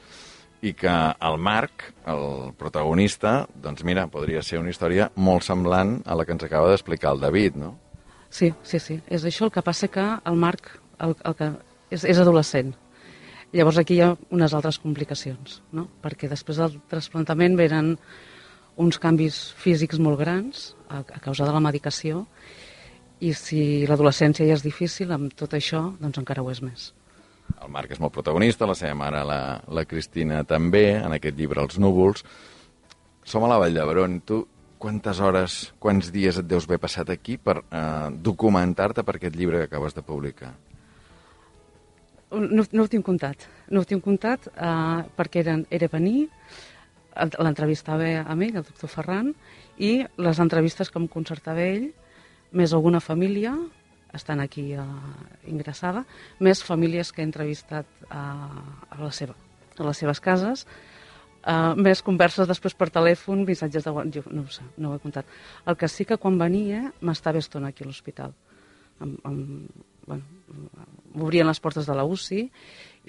i 0.62 0.72
que 0.78 0.92
el 0.92 1.38
Marc, 1.42 1.88
el 2.06 2.52
protagonista, 2.58 3.48
doncs 3.62 3.82
mira, 3.84 4.06
podria 4.10 4.42
ser 4.46 4.60
una 4.62 4.70
història 4.70 5.10
molt 5.16 5.42
semblant 5.46 5.98
a 6.06 6.14
la 6.18 6.26
que 6.26 6.36
ens 6.36 6.44
acaba 6.46 6.70
d'explicar 6.70 7.16
el 7.16 7.22
David, 7.24 7.58
no? 7.58 7.74
Sí, 8.30 8.52
sí, 8.62 8.78
sí. 8.78 9.00
És 9.10 9.26
això 9.28 9.48
el 9.48 9.52
que 9.52 9.64
passa 9.66 9.90
que 9.92 10.04
el 10.24 10.38
Marc 10.38 10.70
el, 11.02 11.16
el 11.26 11.36
que 11.36 11.50
és, 11.90 12.04
és 12.04 12.18
adolescent. 12.18 12.72
Llavors 13.52 13.82
aquí 13.82 13.98
hi 13.98 14.04
ha 14.04 14.14
unes 14.32 14.54
altres 14.56 14.78
complicacions, 14.80 15.60
no? 15.76 15.84
perquè 16.00 16.30
després 16.30 16.60
del 16.62 16.78
trasplantament 16.88 17.58
venen 17.58 17.96
uns 18.80 18.96
canvis 19.02 19.50
físics 19.60 20.00
molt 20.00 20.20
grans 20.22 20.70
a, 20.88 21.02
a 21.02 21.20
causa 21.20 21.44
de 21.44 21.52
la 21.52 21.60
medicació 21.60 22.24
i 23.22 23.30
si 23.38 23.62
l'adolescència 23.86 24.46
ja 24.48 24.56
és 24.58 24.64
difícil, 24.64 25.12
amb 25.14 25.34
tot 25.38 25.54
això, 25.54 25.84
doncs 26.00 26.18
encara 26.18 26.42
ho 26.42 26.50
és 26.50 26.62
més. 26.64 26.88
El 27.62 27.70
Marc 27.70 27.92
és 27.94 28.00
molt 28.02 28.14
protagonista, 28.14 28.66
la 28.66 28.74
seva 28.78 28.96
mare, 28.98 29.22
la, 29.26 29.42
la 29.70 29.84
Cristina, 29.86 30.42
també, 30.48 30.88
en 30.98 31.14
aquest 31.14 31.38
llibre 31.38 31.62
Els 31.62 31.78
núvols. 31.82 32.24
Som 33.28 33.46
a 33.46 33.52
la 33.52 33.60
Vall 33.62 33.78
d'Hebron. 33.78 34.18
Tu 34.26 34.40
quantes 34.82 35.20
hores, 35.22 35.60
quants 35.78 36.10
dies 36.14 36.40
et 36.40 36.48
deus 36.50 36.66
haver 36.66 36.80
passat 36.82 37.12
aquí 37.14 37.36
per 37.38 37.60
eh, 37.62 38.10
documentar-te 38.18 39.04
per 39.06 39.16
aquest 39.18 39.38
llibre 39.38 39.60
que 39.60 39.70
acabes 39.70 39.94
de 39.94 40.02
publicar? 40.06 40.50
No, 42.32 42.64
no 42.64 42.84
ho 42.84 42.90
tinc 42.90 43.06
comptat. 43.06 43.46
No 43.70 43.82
ho 43.82 43.86
tinc 43.88 44.02
comptat 44.02 44.48
eh, 44.50 45.00
perquè 45.14 45.44
era, 45.44 45.58
era 45.70 45.90
venir, 45.92 46.26
l'entrevistava 47.14 48.08
amb 48.24 48.48
ell, 48.48 48.56
el 48.56 48.66
doctor 48.66 48.90
Ferran, 48.90 49.34
i 49.78 50.00
les 50.18 50.40
entrevistes 50.42 50.90
que 50.90 50.98
em 50.98 51.06
concertava 51.12 51.62
ell, 51.62 51.92
més 52.52 52.72
alguna 52.72 53.00
família, 53.00 53.54
estan 54.12 54.40
aquí 54.40 54.72
eh, 54.76 54.84
ingressada, 55.48 56.04
més 56.40 56.62
famílies 56.64 57.12
que 57.12 57.22
he 57.22 57.26
entrevistat 57.26 57.88
eh, 58.04 58.12
a, 58.12 58.98
la 59.00 59.10
seva, 59.12 59.34
a 59.78 59.86
les 59.88 60.02
seves 60.04 60.20
cases, 60.20 60.66
eh, 61.42 61.72
més 61.80 62.04
converses 62.04 62.48
després 62.48 62.76
per 62.76 62.90
telèfon, 62.92 63.46
missatges 63.48 63.88
de... 63.88 63.94
Jo 64.18 64.24
no 64.30 64.44
ho 64.44 64.52
sé, 64.52 64.66
no 64.76 64.92
ho 64.92 64.98
he 64.98 65.02
comptat. 65.02 65.28
El 65.66 65.80
que 65.80 65.88
sí 65.88 66.06
que 66.08 66.20
quan 66.20 66.38
venia 66.40 66.92
m'estava 67.00 67.40
estona 67.40 67.72
aquí 67.72 67.84
a 67.84 67.88
l'hospital. 67.90 68.36
Bueno, 69.02 70.22
m'obrien 71.14 71.48
les 71.48 71.60
portes 71.62 71.86
de 71.88 71.94
la 71.96 72.04
UCI 72.04 72.42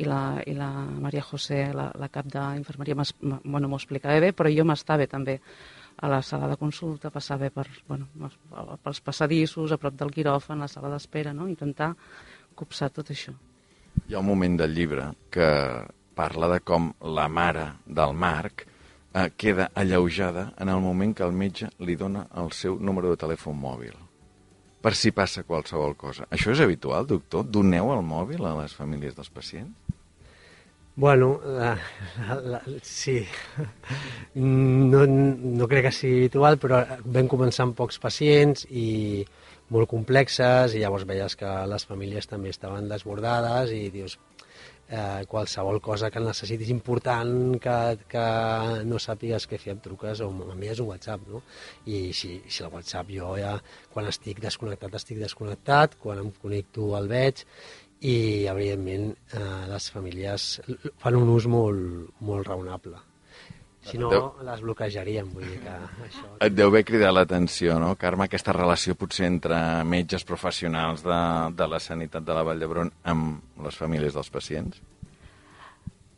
i 0.02 0.08
la, 0.08 0.42
i 0.50 0.56
la 0.58 0.72
Maria 1.04 1.22
José, 1.26 1.68
la, 1.76 1.92
la 2.00 2.10
cap 2.10 2.30
d'infermeria, 2.32 2.96
bueno, 3.22 3.68
m'ho 3.68 3.78
explicava 3.78 4.22
bé, 4.24 4.32
però 4.34 4.50
jo 4.54 4.66
m'estava 4.66 5.06
també 5.10 5.40
a 5.98 6.10
la 6.10 6.22
sala 6.22 6.48
de 6.52 6.58
consulta, 6.58 7.12
passava 7.14 7.50
per, 7.54 7.68
bueno, 7.88 8.08
pels 8.84 9.02
passadissos, 9.02 9.72
a 9.72 9.80
prop 9.82 9.98
del 10.00 10.14
quiròfan, 10.14 10.64
la 10.64 10.70
sala 10.72 10.92
d'espera, 10.94 11.34
no? 11.34 11.48
intentar 11.48 11.94
copsar 12.56 12.90
tot 12.94 13.12
això. 13.14 13.34
Hi 14.08 14.16
ha 14.16 14.22
un 14.22 14.28
moment 14.28 14.58
del 14.60 14.74
llibre 14.76 15.12
que 15.32 15.50
parla 16.16 16.50
de 16.56 16.62
com 16.66 16.92
la 17.16 17.28
mare 17.30 17.68
del 17.86 18.14
Marc 18.14 18.66
eh, 18.66 19.30
queda 19.38 19.70
alleujada 19.74 20.52
en 20.58 20.70
el 20.70 20.82
moment 20.82 21.14
que 21.16 21.26
el 21.26 21.34
metge 21.34 21.70
li 21.80 21.96
dona 21.96 22.28
el 22.42 22.52
seu 22.52 22.80
número 22.80 23.14
de 23.14 23.22
telèfon 23.22 23.58
mòbil 23.58 23.96
per 24.84 24.92
si 25.00 25.14
passa 25.16 25.46
qualsevol 25.48 25.96
cosa. 25.96 26.26
Això 26.28 26.52
és 26.52 26.60
habitual, 26.60 27.08
doctor? 27.08 27.46
Doneu 27.48 27.94
el 27.94 28.02
mòbil 28.04 28.44
a 28.44 28.58
les 28.58 28.74
famílies 28.76 29.16
dels 29.16 29.32
pacients? 29.32 29.72
Bueno, 30.96 31.42
la, 31.44 31.80
la, 32.44 32.62
sí. 32.84 33.26
No, 34.36 35.06
no 35.08 35.68
crec 35.68 35.88
que 35.88 35.92
sigui 35.96 36.20
habitual, 36.22 36.60
però 36.62 36.84
vam 37.16 37.30
començar 37.32 37.66
amb 37.66 37.78
pocs 37.78 37.98
pacients 38.02 38.68
i 38.70 39.24
molt 39.74 39.90
complexes 39.90 40.76
i 40.76 40.84
llavors 40.84 41.08
veies 41.10 41.36
que 41.40 41.50
les 41.72 41.88
famílies 41.90 42.30
també 42.30 42.54
estaven 42.54 42.92
desbordades 42.92 43.74
i 43.74 43.88
dius, 43.90 44.20
eh, 44.88 45.26
qualsevol 45.30 45.82
cosa 45.82 46.12
que 46.14 46.22
necessitis 46.22 46.70
important 46.70 47.58
que, 47.64 47.78
que 48.14 48.26
no 48.86 49.02
sàpigues 49.02 49.48
què 49.50 49.58
fer, 49.58 49.74
et 49.74 49.82
truques 49.82 50.22
o 50.22 50.30
m'envies 50.30 50.84
un 50.84 50.92
WhatsApp, 50.94 51.26
no? 51.34 51.42
I 51.90 52.12
si, 52.14 52.36
si 52.46 52.62
el 52.62 52.70
WhatsApp 52.74 53.10
jo 53.16 53.34
ja, 53.40 53.56
quan 53.94 54.12
estic 54.12 54.44
desconnectat, 54.46 55.00
estic 55.02 55.24
desconnectat, 55.26 55.98
quan 56.04 56.22
em 56.22 56.30
connecto 56.44 56.94
el 57.00 57.10
veig 57.10 57.48
i, 58.04 58.46
evidentment, 58.52 59.14
eh, 59.32 59.50
les 59.72 59.90
famílies 59.94 60.48
fan 61.00 61.18
un 61.18 61.30
ús 61.32 61.48
molt, 61.48 62.14
molt 62.20 62.48
raonable. 62.50 63.00
Si 63.84 64.00
no, 64.00 64.10
Deu... 64.12 64.28
les 64.48 64.62
bloquejaríem, 64.64 65.30
vull 65.36 65.44
dir 65.44 65.60
que 65.64 65.74
això... 66.06 66.30
Et 66.46 66.56
deu 66.56 66.70
haver 66.72 66.86
cridat 66.88 67.12
l'atenció, 67.12 67.76
no, 67.84 67.94
Carme, 68.00 68.30
aquesta 68.30 68.56
relació 68.56 68.96
potser 68.96 69.28
entre 69.28 69.58
metges 69.88 70.24
professionals 70.28 71.04
de, 71.04 71.20
de 71.60 71.68
la 71.68 71.82
sanitat 71.84 72.24
de 72.24 72.38
la 72.38 72.46
Vall 72.48 72.64
d'Hebron 72.64 72.92
amb 73.12 73.64
les 73.66 73.80
famílies 73.80 74.16
dels 74.16 74.32
pacients? 74.32 74.80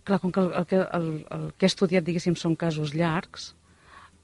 Clar, 0.06 0.20
com 0.22 0.34
que 0.34 0.44
el, 0.46 0.52
el, 0.62 0.86
el, 1.00 1.10
el 1.34 1.46
que 1.58 1.66
he 1.66 1.72
estudiat, 1.72 2.06
diguéssim, 2.06 2.38
són 2.38 2.54
casos 2.54 2.94
llargs, 2.94 3.56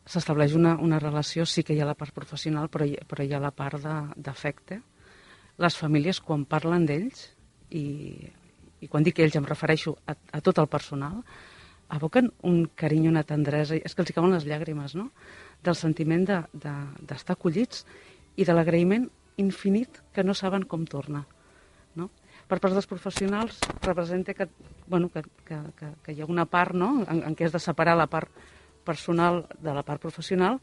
s'estableix 0.06 0.54
una, 0.58 0.76
una 0.78 1.02
relació, 1.02 1.46
sí 1.50 1.66
que 1.66 1.74
hi 1.74 1.82
ha 1.82 1.90
la 1.90 1.98
part 1.98 2.14
professional, 2.14 2.70
però 2.70 2.86
hi, 2.86 2.98
però 3.10 3.26
hi 3.26 3.34
ha 3.34 3.42
la 3.42 3.54
part 3.54 3.82
d'afecte. 3.82 4.78
Les 5.62 5.78
famílies, 5.78 6.22
quan 6.22 6.46
parlen 6.46 6.86
d'ells, 6.86 7.32
i, 7.72 7.86
i 8.82 8.90
quan 8.92 9.06
dic 9.06 9.20
ells 9.22 9.38
em 9.40 9.48
refereixo 9.48 9.96
a, 10.10 10.16
a 10.16 10.42
tot 10.44 10.60
el 10.62 10.70
personal, 10.72 11.22
aboquen 11.92 12.32
un 12.48 12.64
carinyo, 12.76 13.12
una 13.12 13.26
tendresa, 13.28 13.76
és 13.76 13.94
que 13.94 14.04
els 14.04 14.12
hi 14.12 14.16
cauen 14.16 14.34
les 14.36 14.48
llàgrimes, 14.48 14.96
no?, 14.96 15.10
del 15.62 15.78
sentiment 15.78 16.24
d'estar 16.26 16.46
de, 16.58 16.76
de, 17.12 17.18
acollits 17.36 17.84
i 18.40 18.48
de 18.48 18.54
l'agraïment 18.56 19.10
infinit 19.42 20.00
que 20.16 20.24
no 20.26 20.34
saben 20.34 20.64
com 20.66 20.88
tornar. 20.90 21.26
No? 22.00 22.08
Per 22.50 22.58
part 22.58 22.74
dels 22.74 22.90
professionals 22.90 23.60
representa 23.84 24.34
que, 24.34 24.48
bueno, 24.88 25.12
que, 25.14 25.22
que, 25.46 25.60
que, 25.78 25.92
que 26.06 26.16
hi 26.16 26.24
ha 26.24 26.30
una 26.32 26.48
part 26.50 26.74
no? 26.74 27.04
en, 27.04 27.22
en 27.28 27.36
què 27.38 27.46
has 27.46 27.54
de 27.54 27.62
separar 27.62 27.98
la 28.00 28.08
part 28.10 28.32
personal 28.88 29.44
de 29.62 29.76
la 29.76 29.84
part 29.86 30.02
professional, 30.02 30.58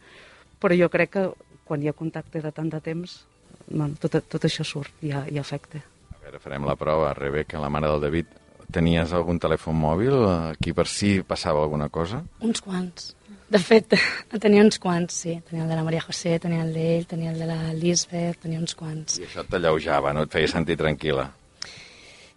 però 0.59 0.75
jo 0.75 0.90
crec 0.90 1.14
que 1.14 1.29
quan 1.68 1.85
hi 1.85 1.92
ha 1.92 1.94
contacte 1.94 2.42
de 2.42 2.51
tant 2.57 2.73
de 2.73 2.81
temps, 2.83 3.21
bueno, 3.68 3.94
tot, 4.01 4.18
tot 4.27 4.49
això 4.49 4.66
surt 4.66 5.05
i, 5.05 5.12
i 5.12 5.38
afecta 5.38 5.85
veure, 6.29 6.43
farem 6.43 6.67
la 6.69 6.77
prova. 6.77 7.14
Rebeca, 7.17 7.61
la 7.61 7.71
mare 7.73 7.88
del 7.88 8.03
David, 8.05 8.35
tenies 8.73 9.14
algun 9.17 9.41
telèfon 9.41 9.77
mòbil 9.77 10.17
aquí 10.53 10.75
per 10.77 10.87
si 10.87 11.19
passava 11.25 11.62
alguna 11.64 11.88
cosa? 11.88 12.21
Uns 12.45 12.61
quants. 12.61 13.14
De 13.49 13.61
fet, 13.64 13.97
tenia 14.45 14.64
uns 14.64 14.79
quants, 14.83 15.23
sí. 15.25 15.38
Tenia 15.49 15.64
el 15.64 15.73
de 15.73 15.79
la 15.79 15.85
Maria 15.87 16.05
José, 16.05 16.37
tenia 16.43 16.67
el 16.67 16.75
d'ell, 16.77 17.09
tenia 17.09 17.33
el 17.33 17.41
de 17.41 17.49
la 17.49 17.59
Lisbeth, 17.73 18.43
tenia 18.45 18.61
uns 18.61 18.77
quants. 18.77 19.21
I 19.23 19.29
això 19.29 19.45
t'alleujava, 19.49 20.12
no? 20.12 20.27
Et 20.29 20.37
feia 20.37 20.51
sentir 20.53 20.77
tranquil·la. 20.81 21.31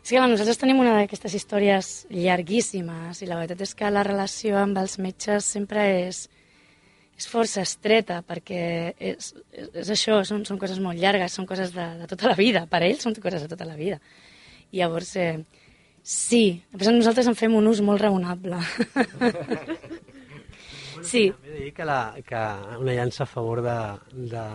Sí, 0.02 0.16
bueno, 0.16 0.32
nosaltres 0.32 0.58
tenim 0.58 0.80
una 0.82 0.96
d'aquestes 0.96 1.36
històries 1.38 1.90
llarguíssimes 2.10 3.20
i 3.22 3.28
la 3.30 3.38
veritat 3.38 3.60
és 3.68 3.76
que 3.78 3.92
la 3.92 4.06
relació 4.08 4.58
amb 4.58 4.80
els 4.82 4.98
metges 5.04 5.46
sempre 5.46 5.84
és, 6.08 6.24
és 7.22 7.30
força 7.30 7.62
estreta 7.62 8.22
perquè 8.26 8.62
és, 8.98 9.32
és, 9.54 9.70
és 9.84 9.90
això, 9.94 10.22
són, 10.28 10.42
són 10.48 10.60
coses 10.62 10.80
molt 10.82 10.98
llargues, 10.98 11.36
són 11.38 11.48
coses 11.50 11.74
de, 11.76 11.86
de 12.02 12.08
tota 12.10 12.32
la 12.32 12.38
vida, 12.40 12.66
per 12.70 12.82
ells 12.88 13.06
són 13.06 13.18
coses 13.22 13.46
de 13.46 13.52
tota 13.52 13.68
la 13.70 13.78
vida. 13.78 14.00
I 14.72 14.82
llavors, 14.82 15.14
eh, 15.22 15.44
sí, 16.02 16.62
després 16.72 16.96
nosaltres 16.96 17.30
en 17.30 17.38
fem 17.38 17.58
un 17.58 17.70
ús 17.70 17.84
molt 17.86 18.02
raonable. 18.02 18.58
sí. 21.12 21.28
També 21.36 21.60
dir 21.60 21.72
que, 21.78 21.86
la, 21.88 22.02
que 22.26 22.42
una 22.80 22.98
llança 22.98 23.28
a 23.28 23.30
favor 23.30 23.62
de, 23.66 23.78
de, 24.34 24.48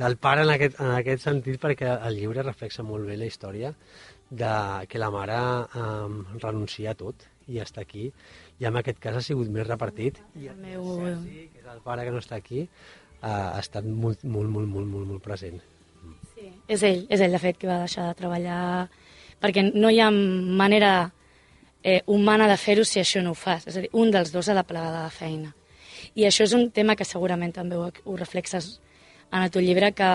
del 0.00 0.16
pare 0.16 0.46
en 0.48 0.54
aquest, 0.54 0.80
en 0.80 0.94
aquest 0.96 1.28
sentit 1.28 1.60
perquè 1.60 1.92
el 2.08 2.16
llibre 2.22 2.46
reflexa 2.46 2.86
molt 2.86 3.10
bé 3.10 3.18
la 3.20 3.28
història 3.28 3.74
de 4.30 4.54
que 4.88 4.98
la 4.98 5.12
mare 5.12 5.36
um, 5.76 6.22
renuncia 6.40 6.94
a 6.94 6.98
tot 6.98 7.28
i 7.48 7.60
està 7.62 7.82
aquí 7.84 8.08
i 8.60 8.68
en 8.68 8.76
aquest 8.80 9.00
cas 9.02 9.18
ha 9.18 9.24
sigut 9.24 9.50
més 9.52 9.66
repartit 9.66 10.20
i 10.40 10.48
el 10.52 10.60
meu... 10.60 10.84
Sergi, 11.00 11.48
que 11.52 11.62
és 11.62 11.70
el 11.72 11.80
pare 11.84 12.04
que 12.06 12.14
no 12.14 12.22
està 12.22 12.38
aquí, 12.40 12.66
ha 13.24 13.60
estat 13.60 13.86
molt, 13.86 14.24
molt, 14.24 14.50
molt, 14.50 14.68
molt, 14.68 14.88
molt, 14.88 15.08
molt 15.08 15.24
present. 15.24 15.60
Sí, 16.34 16.50
és 16.68 16.82
ell, 16.84 17.04
és 17.08 17.20
ell, 17.20 17.32
de 17.32 17.40
fet, 17.40 17.58
que 17.60 17.70
va 17.70 17.80
deixar 17.84 18.08
de 18.10 18.16
treballar 18.18 18.60
perquè 19.40 19.64
no 19.72 19.90
hi 19.92 20.00
ha 20.00 20.10
manera 20.10 20.94
eh, 21.82 22.02
humana 22.06 22.48
de 22.50 22.56
fer-ho 22.60 22.84
si 22.88 23.00
això 23.00 23.22
no 23.24 23.32
ho 23.32 23.38
fas. 23.38 23.66
És 23.68 23.76
a 23.76 23.84
dir, 23.84 23.92
un 23.92 24.12
dels 24.14 24.32
dos 24.32 24.48
ha 24.48 24.56
de 24.56 24.64
plegar 24.66 24.92
de 24.92 25.04
la 25.06 25.12
feina. 25.12 25.54
I 26.14 26.28
això 26.28 26.44
és 26.44 26.54
un 26.56 26.68
tema 26.74 26.96
que 26.96 27.08
segurament 27.08 27.54
també 27.54 27.78
ho, 27.80 27.88
ho 27.88 28.16
reflexes 28.20 28.78
en 29.30 29.40
el 29.42 29.50
teu 29.50 29.64
llibre, 29.64 29.92
que 29.96 30.10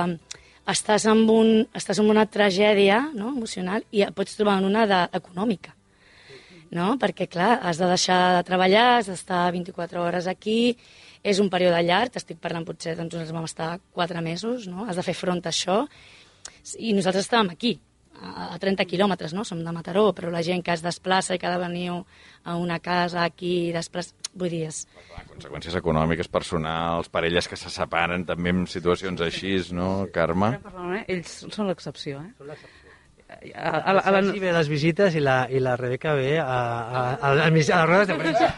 estàs 0.70 1.08
en, 1.10 1.26
un, 1.34 1.66
estàs 1.76 2.00
en 2.02 2.10
una 2.14 2.28
tragèdia 2.30 3.02
no, 3.16 3.34
emocional 3.34 3.86
i 3.92 4.06
et 4.06 4.16
pots 4.16 4.38
trobar 4.38 4.60
en 4.62 4.70
una 4.70 4.86
de, 4.90 5.02
econòmica 5.18 5.74
no? 6.76 6.94
perquè, 7.02 7.28
clar, 7.32 7.58
has 7.66 7.82
de 7.82 7.90
deixar 7.90 8.22
de 8.38 8.46
treballar, 8.48 8.88
has 9.00 9.10
d'estar 9.12 9.48
24 9.56 10.04
hores 10.04 10.30
aquí, 10.30 10.78
és 11.24 11.42
un 11.44 11.50
període 11.52 11.82
llarg, 11.84 12.16
estic 12.16 12.40
parlant 12.42 12.68
potser, 12.68 12.96
doncs 13.00 13.18
ens 13.20 13.36
vam 13.36 13.48
estar 13.48 13.76
4 13.98 14.24
mesos, 14.26 14.70
no? 14.72 14.88
has 14.88 15.00
de 15.00 15.06
fer 15.06 15.18
front 15.18 15.44
a 15.46 15.54
això, 15.54 15.84
i 16.80 16.94
nosaltres 16.96 17.28
estàvem 17.28 17.54
aquí, 17.54 17.78
a 18.20 18.58
30 18.60 18.84
quilòmetres, 18.84 19.34
no? 19.34 19.46
Som 19.48 19.62
de 19.64 19.72
Mataró, 19.72 20.10
però 20.16 20.32
la 20.32 20.42
gent 20.44 20.64
que 20.66 20.74
es 20.76 20.84
desplaça 20.84 21.36
i 21.36 21.40
que 21.40 21.48
ha 21.48 21.54
de 21.54 21.62
venir 21.62 21.88
a 21.92 22.56
una 22.60 22.80
casa 22.84 23.24
aquí, 23.24 23.72
desplaça... 23.72 24.12
Vull 24.36 24.52
dir, 24.52 24.66
és... 24.68 24.82
Clar, 25.08 25.24
conseqüències 25.30 25.78
econòmiques, 25.80 26.28
personals, 26.32 27.10
parelles 27.14 27.48
que 27.48 27.58
se 27.60 27.72
separen 27.74 28.28
també 28.28 28.54
en 28.54 28.66
situacions 28.68 29.24
així, 29.24 29.56
no, 29.76 30.10
Carme? 30.14 30.58
Ells 31.08 31.40
són 31.48 31.72
l'excepció, 31.72 32.20
eh? 32.26 32.36
Són 32.38 32.52
l'excepció 32.52 32.89
a, 33.30 33.70
a, 33.70 33.92
a, 34.00 34.12
la... 34.12 34.22
ve 34.42 34.52
les 34.56 34.70
visites 34.72 35.16
i 35.16 35.22
la, 35.24 35.44
i 35.50 35.62
la 35.64 35.76
Rebeca 35.80 36.14
ve 36.18 36.40
a, 36.40 36.46
a, 36.46 37.04
a, 37.14 37.30
a, 37.30 37.46
a 37.46 37.50
les 37.54 37.70
rodes 37.70 38.08
de 38.10 38.16
premsa. 38.20 38.50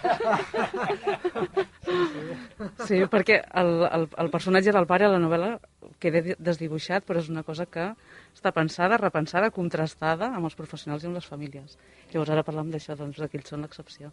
Sí, 2.88 3.01
perquè 3.12 3.41
el, 3.62 3.71
el, 3.88 4.07
el 4.23 4.29
personatge 4.34 4.73
del 4.75 4.88
pare 4.89 5.07
a 5.07 5.12
la 5.13 5.21
novel·la 5.21 5.53
queda 6.01 6.36
desdibuixat, 6.39 7.05
però 7.07 7.21
és 7.21 7.29
una 7.34 7.43
cosa 7.47 7.67
que 7.69 7.91
està 8.34 8.53
pensada, 8.55 8.99
repensada, 9.01 9.51
contrastada 9.53 10.31
amb 10.31 10.49
els 10.49 10.57
professionals 10.57 11.03
i 11.03 11.10
amb 11.10 11.19
les 11.19 11.29
famílies. 11.29 11.77
Llavors 12.13 12.34
ara 12.34 12.45
parlem 12.47 12.71
d'això, 12.73 12.97
doncs, 12.99 13.21
que 13.21 13.41
ells 13.41 13.51
són 13.53 13.65
l'excepció. 13.65 14.12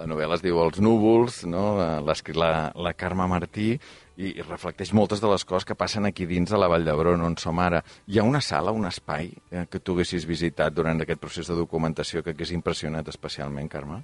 La 0.00 0.06
novel·la 0.08 0.38
es 0.38 0.42
diu 0.44 0.56
Els 0.62 0.78
núvols, 0.80 1.42
no? 1.44 1.74
l'ha 1.76 2.14
escrit 2.14 2.38
la, 2.40 2.70
la 2.72 2.94
Carme 2.96 3.26
Martí, 3.28 3.74
i, 4.20 4.30
i 4.32 4.44
reflecteix 4.44 4.92
moltes 4.96 5.20
de 5.20 5.28
les 5.28 5.44
coses 5.48 5.66
que 5.68 5.76
passen 5.76 6.08
aquí 6.08 6.24
dins 6.28 6.48
de 6.48 6.60
la 6.60 6.68
Vall 6.72 6.86
d'Hebron, 6.86 7.20
on 7.24 7.36
som 7.40 7.60
ara. 7.60 7.82
Hi 8.08 8.20
ha 8.20 8.24
una 8.24 8.40
sala, 8.44 8.72
un 8.76 8.88
espai 8.88 9.28
eh, 9.50 9.66
que 9.68 9.80
tu 9.84 9.96
haguessis 9.96 10.24
visitat 10.28 10.76
durant 10.76 11.04
aquest 11.04 11.20
procés 11.20 11.50
de 11.52 11.58
documentació 11.58 12.24
que 12.24 12.32
hagués 12.32 12.54
impressionat 12.56 13.12
especialment, 13.12 13.68
Carme? 13.72 14.00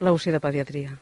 La 0.00 0.12
UCI 0.16 0.34
de 0.34 0.40
pediatria. 0.44 0.96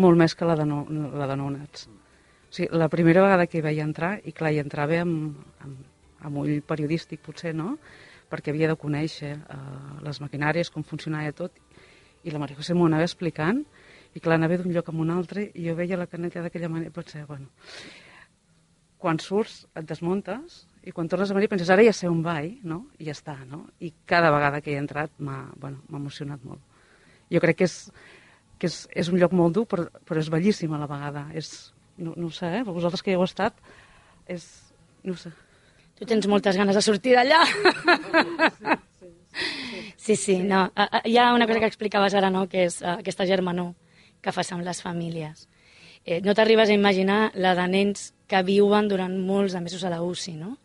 Molt 0.00 0.20
més 0.20 0.36
que 0.36 0.48
la 0.48 0.56
de, 0.56 0.66
no, 0.68 0.82
la 1.16 1.28
de 1.28 1.36
nounats. 1.36 1.86
O 1.88 2.56
sigui, 2.56 2.70
la 2.72 2.88
primera 2.92 3.24
vegada 3.24 3.48
que 3.48 3.60
hi 3.60 3.64
vaig 3.64 3.84
entrar, 3.84 4.16
i 4.24 4.32
clar, 4.36 4.52
hi 4.52 4.64
entrava 4.64 5.00
amb, 5.04 5.44
amb, 5.64 5.86
amb 6.24 6.44
ull 6.44 6.60
periodístic, 6.64 7.24
potser, 7.24 7.52
no?, 7.56 7.74
perquè 8.26 8.50
havia 8.50 8.72
de 8.72 8.74
conèixer 8.74 9.36
eh, 9.38 9.56
les 10.02 10.18
maquinàries, 10.18 10.72
com 10.74 10.82
funcionava 10.82 11.30
tot, 11.36 11.60
i 12.26 12.34
la 12.34 12.42
Maria 12.42 12.58
José 12.58 12.74
m'ho 12.74 12.88
anava 12.90 13.06
explicant, 13.06 13.62
i 14.16 14.22
clar, 14.22 14.38
anava 14.40 14.56
d'un 14.58 14.72
lloc 14.74 14.88
a 14.90 14.96
un 14.96 15.12
altre 15.14 15.50
i 15.54 15.68
jo 15.68 15.76
veia 15.78 15.98
la 16.00 16.08
canella 16.10 16.46
d'aquella 16.46 16.72
manera, 16.72 16.94
potser, 16.94 17.24
bueno... 17.28 17.52
Quan 18.96 19.18
surts 19.20 19.66
et 19.76 19.84
desmuntes 19.86 20.62
i 20.88 20.90
quan 20.96 21.06
tornes 21.06 21.30
a 21.30 21.34
venir 21.36 21.50
penses, 21.52 21.68
ara 21.70 21.84
ja 21.84 21.92
sé 21.94 22.08
on 22.08 22.22
vaig, 22.24 22.62
no? 22.64 22.78
I 22.96 23.10
ja 23.10 23.12
està, 23.12 23.34
no? 23.46 23.66
I 23.84 23.90
cada 24.08 24.30
vegada 24.32 24.62
que 24.64 24.72
he 24.72 24.78
entrat 24.80 25.12
m'ha 25.20 25.42
bueno, 25.60 25.82
emocionat 25.92 26.42
molt. 26.48 26.62
Jo 27.30 27.42
crec 27.44 27.60
que 27.60 27.68
és, 27.68 27.76
que 28.56 28.70
és, 28.70 28.78
és 29.04 29.12
un 29.12 29.20
lloc 29.20 29.36
molt 29.36 29.58
dur, 29.58 29.66
però, 29.68 29.84
però 30.08 30.24
és 30.24 30.32
bellíssim 30.32 30.72
a 30.72 30.80
la 30.80 30.88
vegada. 30.90 31.26
És, 31.36 31.52
no, 32.00 32.16
no 32.16 32.30
ho 32.30 32.34
sé, 32.34 32.48
eh? 32.62 32.64
vosaltres 32.66 33.04
que 33.04 33.12
hi 33.12 33.18
heu 33.18 33.26
estat, 33.28 33.60
és... 34.32 34.48
no 35.04 35.14
sé. 35.20 35.34
Tu 36.00 36.08
tens 36.08 36.26
moltes 36.28 36.56
ganes 36.56 36.80
de 36.80 36.84
sortir 36.88 37.14
d'allà. 37.20 37.44
Sí, 37.52 38.80
sí, 40.16 40.38
no. 40.42 40.70
Hi 41.04 41.16
ha 41.18 41.32
una 41.34 41.46
cosa 41.46 41.60
que 41.60 41.70
explicaves 41.70 42.14
ara, 42.14 42.30
no?, 42.30 42.46
que 42.48 42.66
és 42.68 42.80
uh, 42.82 42.96
aquesta 43.00 43.26
germanor 43.26 43.74
que 44.22 44.32
fas 44.32 44.52
amb 44.54 44.64
les 44.66 44.80
famílies. 44.82 45.48
Eh, 46.06 46.20
no 46.22 46.34
t'arribes 46.34 46.70
a 46.70 46.76
imaginar 46.76 47.32
la 47.34 47.56
de 47.58 47.66
nens 47.66 48.12
que 48.30 48.42
viuen 48.46 48.88
durant 48.88 49.16
molts 49.18 49.56
de 49.56 49.62
mesos 49.64 49.82
a 49.84 49.90
la 49.90 50.02
UCI, 50.02 50.36
no? 50.38 50.56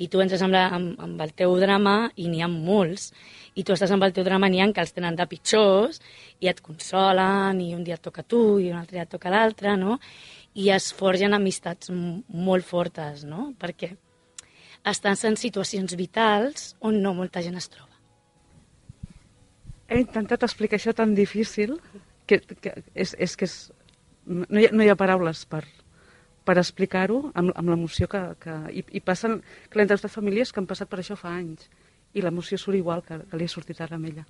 I 0.00 0.08
tu 0.08 0.22
entres 0.24 0.40
amb, 0.40 0.54
la, 0.56 0.62
amb, 0.72 0.94
amb 1.04 1.20
el 1.20 1.34
teu 1.36 1.52
drama 1.60 2.10
i 2.16 2.30
n'hi 2.32 2.40
ha 2.40 2.48
molts, 2.48 3.10
i 3.52 3.64
tu 3.64 3.74
estàs 3.74 3.92
amb 3.92 4.06
el 4.06 4.14
teu 4.16 4.24
drama, 4.24 4.48
n'hi 4.48 4.62
ha 4.64 4.70
que 4.72 4.80
els 4.80 4.94
tenen 4.96 5.18
de 5.18 5.26
pitjors, 5.28 6.00
i 6.40 6.48
et 6.48 6.62
consolen, 6.64 7.60
i 7.60 7.74
un 7.76 7.84
dia 7.84 7.98
et 8.00 8.04
toca 8.04 8.24
tu, 8.24 8.56
i 8.56 8.70
un 8.72 8.80
altre 8.80 8.96
dia 8.96 9.04
et 9.04 9.12
toca 9.12 9.32
l'altre, 9.32 9.76
no? 9.76 9.98
I 10.56 10.72
es 10.72 10.88
forgen 10.96 11.36
amistats 11.36 11.92
molt 11.92 12.64
fortes, 12.64 13.26
no? 13.28 13.50
Perquè 13.60 13.92
estàs 14.88 15.28
en 15.28 15.36
situacions 15.36 15.92
vitals 16.00 16.74
on 16.80 17.02
no 17.04 17.12
molta 17.12 17.44
gent 17.44 17.60
es 17.60 17.68
troba. 17.68 17.89
He 19.90 19.98
intentat 20.00 20.46
explicar 20.46 20.78
això 20.78 20.94
tan 20.96 21.14
difícil 21.18 21.76
que, 22.30 22.40
que 22.62 22.74
és, 22.94 23.14
és 23.18 23.36
que 23.36 23.48
és, 23.48 23.56
no, 24.26 24.46
hi 24.60 24.68
ha, 24.68 24.72
no 24.72 24.86
hi 24.86 24.90
ha 24.92 24.98
paraules 24.98 25.42
per, 25.50 25.64
per 26.46 26.56
explicar-ho 26.62 27.24
amb, 27.34 27.52
amb 27.54 27.72
l'emoció 27.72 28.08
que, 28.10 28.22
que... 28.42 28.56
I, 28.70 28.84
I 29.00 29.02
passen 29.04 29.40
clientes 29.72 30.04
de 30.04 30.12
famílies 30.12 30.52
que 30.52 30.62
han 30.62 30.70
passat 30.70 30.90
per 30.90 31.02
això 31.02 31.18
fa 31.18 31.34
anys 31.34 31.66
i 32.14 32.22
l'emoció 32.22 32.58
surt 32.58 32.78
igual 32.78 33.04
que, 33.06 33.20
que 33.26 33.38
li 33.38 33.46
ha 33.46 33.52
sortit 33.52 33.82
ara 33.82 33.98
amb 33.98 34.10
ella. 34.10 34.24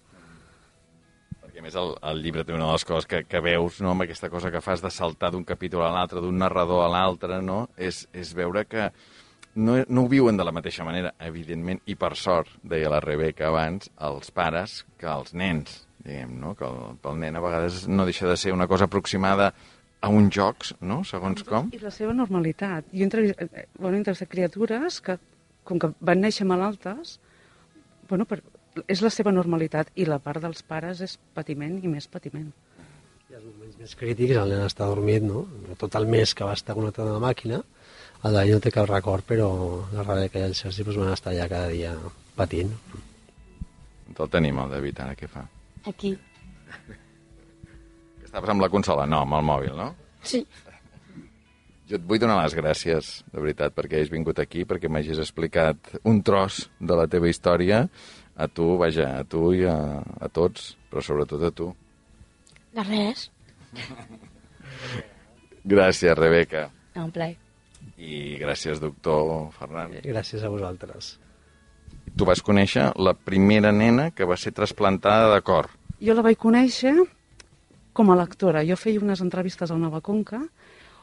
Perquè 1.40 1.60
a 1.60 1.64
més 1.64 1.76
el, 1.80 1.94
el 2.10 2.20
llibre 2.24 2.44
té 2.44 2.56
una 2.56 2.68
de 2.68 2.76
les 2.76 2.84
coses 2.88 3.08
que, 3.08 3.22
que 3.28 3.40
veus, 3.44 3.80
no, 3.84 3.92
amb 3.92 4.04
aquesta 4.04 4.30
cosa 4.32 4.52
que 4.52 4.64
fas 4.64 4.84
de 4.84 4.92
saltar 4.92 5.32
d'un 5.34 5.46
capítol 5.48 5.84
a 5.86 5.92
l'altre, 5.94 6.22
d'un 6.24 6.40
narrador 6.40 6.84
a 6.84 6.90
l'altre, 6.92 7.40
no? 7.44 7.64
és, 7.76 8.04
és 8.12 8.32
veure 8.36 8.66
que 8.68 8.90
no, 9.54 9.76
no 9.88 10.04
ho 10.04 10.08
viuen 10.08 10.36
de 10.38 10.44
la 10.46 10.54
mateixa 10.54 10.84
manera, 10.86 11.12
evidentment, 11.26 11.80
i 11.90 11.96
per 11.98 12.14
sort, 12.18 12.52
deia 12.62 12.90
la 12.92 13.00
Rebeca 13.02 13.48
abans, 13.48 13.90
els 14.10 14.30
pares 14.34 14.80
que 15.00 15.08
els 15.10 15.34
nens, 15.34 15.82
diguem, 16.04 16.36
no? 16.40 16.54
que 16.58 16.66
el, 16.68 16.96
pel 17.02 17.18
nen 17.20 17.36
a 17.36 17.44
vegades 17.44 17.86
no 17.88 18.06
deixa 18.08 18.28
de 18.28 18.36
ser 18.40 18.54
una 18.54 18.68
cosa 18.70 18.86
aproximada 18.86 19.52
a 20.00 20.08
uns 20.08 20.32
jocs, 20.34 20.74
no? 20.80 21.02
segons 21.04 21.44
com. 21.48 21.68
I 21.76 21.82
la 21.82 21.92
seva 21.92 22.14
normalitat. 22.16 22.88
Jo 22.94 23.04
entrevistat, 23.04 23.50
eh, 23.52 23.66
bueno, 23.78 23.96
he 23.96 24.00
entrevistat 24.00 24.30
criatures 24.32 25.00
que, 25.04 25.18
com 25.68 25.82
que 25.82 25.92
van 26.00 26.22
néixer 26.24 26.46
malaltes, 26.48 27.18
bueno, 28.08 28.24
per, 28.26 28.40
és 28.86 29.02
la 29.04 29.10
seva 29.12 29.34
normalitat 29.34 29.90
i 29.98 30.06
la 30.08 30.20
part 30.22 30.42
dels 30.42 30.62
pares 30.66 31.02
és 31.04 31.18
patiment 31.36 31.76
i 31.82 31.90
més 31.90 32.08
patiment. 32.08 32.48
I 33.30 33.36
els 33.38 33.44
moments 33.44 33.76
més 33.78 33.92
crítics, 33.98 34.38
el 34.40 34.54
nen 34.54 34.64
està 34.66 34.88
dormit, 34.90 35.22
no? 35.22 35.44
Tot 35.78 35.94
el 36.00 36.08
mes 36.10 36.32
que 36.34 36.46
va 36.46 36.56
estar 36.56 36.74
connectat 36.78 37.06
a 37.06 37.18
la 37.18 37.22
màquina, 37.22 37.60
el 38.24 38.36
d'ahir 38.36 38.56
no 38.56 38.60
té 38.60 38.72
cap 38.74 38.88
record, 38.88 39.24
però 39.26 39.50
la 39.94 40.04
Rebeca 40.04 40.40
i 40.40 40.48
el 40.48 40.56
Sergi 40.58 40.84
pues, 40.84 40.98
van 41.00 41.12
estar 41.14 41.32
allà 41.32 41.48
cada 41.48 41.70
dia 41.72 41.94
patint. 42.36 42.72
El 44.10 44.28
tenim, 44.28 44.58
el 44.60 44.74
David, 44.74 44.98
ara 45.00 45.16
què 45.16 45.28
fa? 45.30 45.46
Aquí. 45.88 46.12
Estaves 48.26 48.52
amb 48.52 48.60
la 48.60 48.68
consola? 48.72 49.06
No, 49.08 49.22
amb 49.24 49.38
el 49.38 49.46
mòbil, 49.48 49.72
no? 49.78 49.88
Sí. 50.26 50.42
Jo 51.90 51.98
et 51.98 52.04
vull 52.06 52.20
donar 52.22 52.36
les 52.42 52.54
gràcies, 52.54 53.10
de 53.32 53.40
veritat, 53.40 53.74
perquè 53.74 53.98
hagis 53.98 54.12
vingut 54.12 54.38
aquí, 54.38 54.66
perquè 54.68 54.90
m'hagis 54.92 55.18
explicat 55.18 55.94
un 56.06 56.20
tros 56.26 56.66
de 56.78 56.98
la 56.98 57.08
teva 57.10 57.30
història, 57.30 57.86
a 58.36 58.46
tu, 58.46 58.68
vaja, 58.78 59.08
a 59.18 59.24
tu 59.26 59.50
i 59.56 59.64
a, 59.66 59.76
a 59.98 60.28
tots, 60.30 60.74
però 60.92 61.02
sobretot 61.04 61.48
a 61.48 61.50
tu. 61.56 61.72
De 62.76 62.84
res. 62.86 63.26
Gràcies, 65.74 66.14
Rebeca. 66.18 66.68
Un 67.00 67.10
plaer. 67.14 67.38
I 68.00 68.38
gràcies, 68.40 68.80
doctor 68.80 69.50
Ferran. 69.56 69.98
Gràcies 70.04 70.44
a 70.44 70.50
vosaltres. 70.52 71.14
Tu 72.16 72.26
vas 72.26 72.42
conèixer 72.42 72.90
la 72.96 73.14
primera 73.14 73.72
nena 73.72 74.10
que 74.10 74.26
va 74.28 74.38
ser 74.40 74.52
trasplantada 74.56 75.34
de 75.34 75.40
cor. 75.46 75.70
Jo 76.00 76.16
la 76.16 76.24
vaig 76.24 76.38
conèixer 76.40 76.94
com 77.92 78.10
a 78.10 78.16
lectora. 78.18 78.64
Jo 78.66 78.78
feia 78.80 79.02
unes 79.02 79.20
entrevistes 79.20 79.70
al 79.70 79.80
Nova 79.82 80.00
Conca 80.00 80.40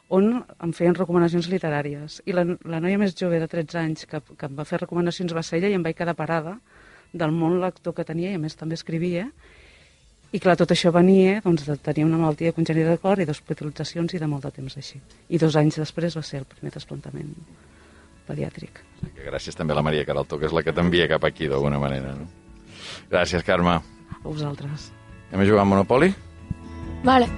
on 0.10 0.30
em 0.64 0.74
feien 0.74 0.96
recomanacions 0.96 1.50
literàries. 1.52 2.22
I 2.26 2.36
la, 2.36 2.46
la 2.66 2.80
noia 2.84 3.00
més 3.00 3.16
jove 3.20 3.40
de 3.42 3.48
13 3.52 3.80
anys 3.82 4.08
que, 4.08 4.22
que 4.24 4.48
em 4.48 4.56
va 4.56 4.66
fer 4.66 4.82
recomanacions 4.82 5.36
va 5.36 5.44
ser 5.44 5.60
ella 5.60 5.72
i 5.74 5.78
em 5.78 5.84
vaig 5.84 5.98
quedar 5.98 6.16
parada 6.16 6.58
del 7.14 7.34
món 7.36 7.60
lector 7.62 7.96
que 7.96 8.08
tenia 8.08 8.32
i 8.32 8.40
a 8.40 8.42
més 8.42 8.56
també 8.56 8.78
escrivia. 8.80 9.28
I 10.36 10.42
clar, 10.44 10.58
tot 10.60 10.74
això 10.74 10.92
venia 10.92 11.40
doncs, 11.44 11.64
de 11.70 11.78
tenir 11.80 12.04
una 12.04 12.20
malaltia 12.20 12.52
congènita 12.56 12.96
de 12.96 13.00
cor 13.00 13.22
i 13.24 13.28
d'hospitalitzacions 13.28 14.14
i 14.14 14.20
de 14.20 14.28
molt 14.28 14.44
de 14.44 14.52
temps 14.58 14.76
així. 14.80 15.00
I 15.30 15.40
dos 15.40 15.56
anys 15.56 15.80
després 15.80 16.18
va 16.20 16.24
ser 16.26 16.42
el 16.42 16.50
primer 16.50 16.74
trasplantament 16.76 17.32
pediàtric. 18.28 18.84
Que 19.16 19.30
gràcies 19.30 19.56
també 19.56 19.76
a 19.76 19.80
la 19.80 19.86
Maria 19.88 20.06
Caralto, 20.08 20.40
que 20.40 20.50
és 20.50 20.56
la 20.56 20.66
que 20.66 20.76
t'envia 20.76 21.08
cap 21.08 21.24
aquí 21.24 21.48
d'alguna 21.48 21.80
manera. 21.80 22.12
No? 22.18 22.28
Gràcies, 23.12 23.46
Carme. 23.48 23.80
A 24.18 24.26
vosaltres. 24.26 24.92
Anem 25.32 25.46
a 25.46 25.50
jugar 25.52 25.64
a 25.64 25.72
Monopoli? 25.72 26.12
Vale. 27.08 27.32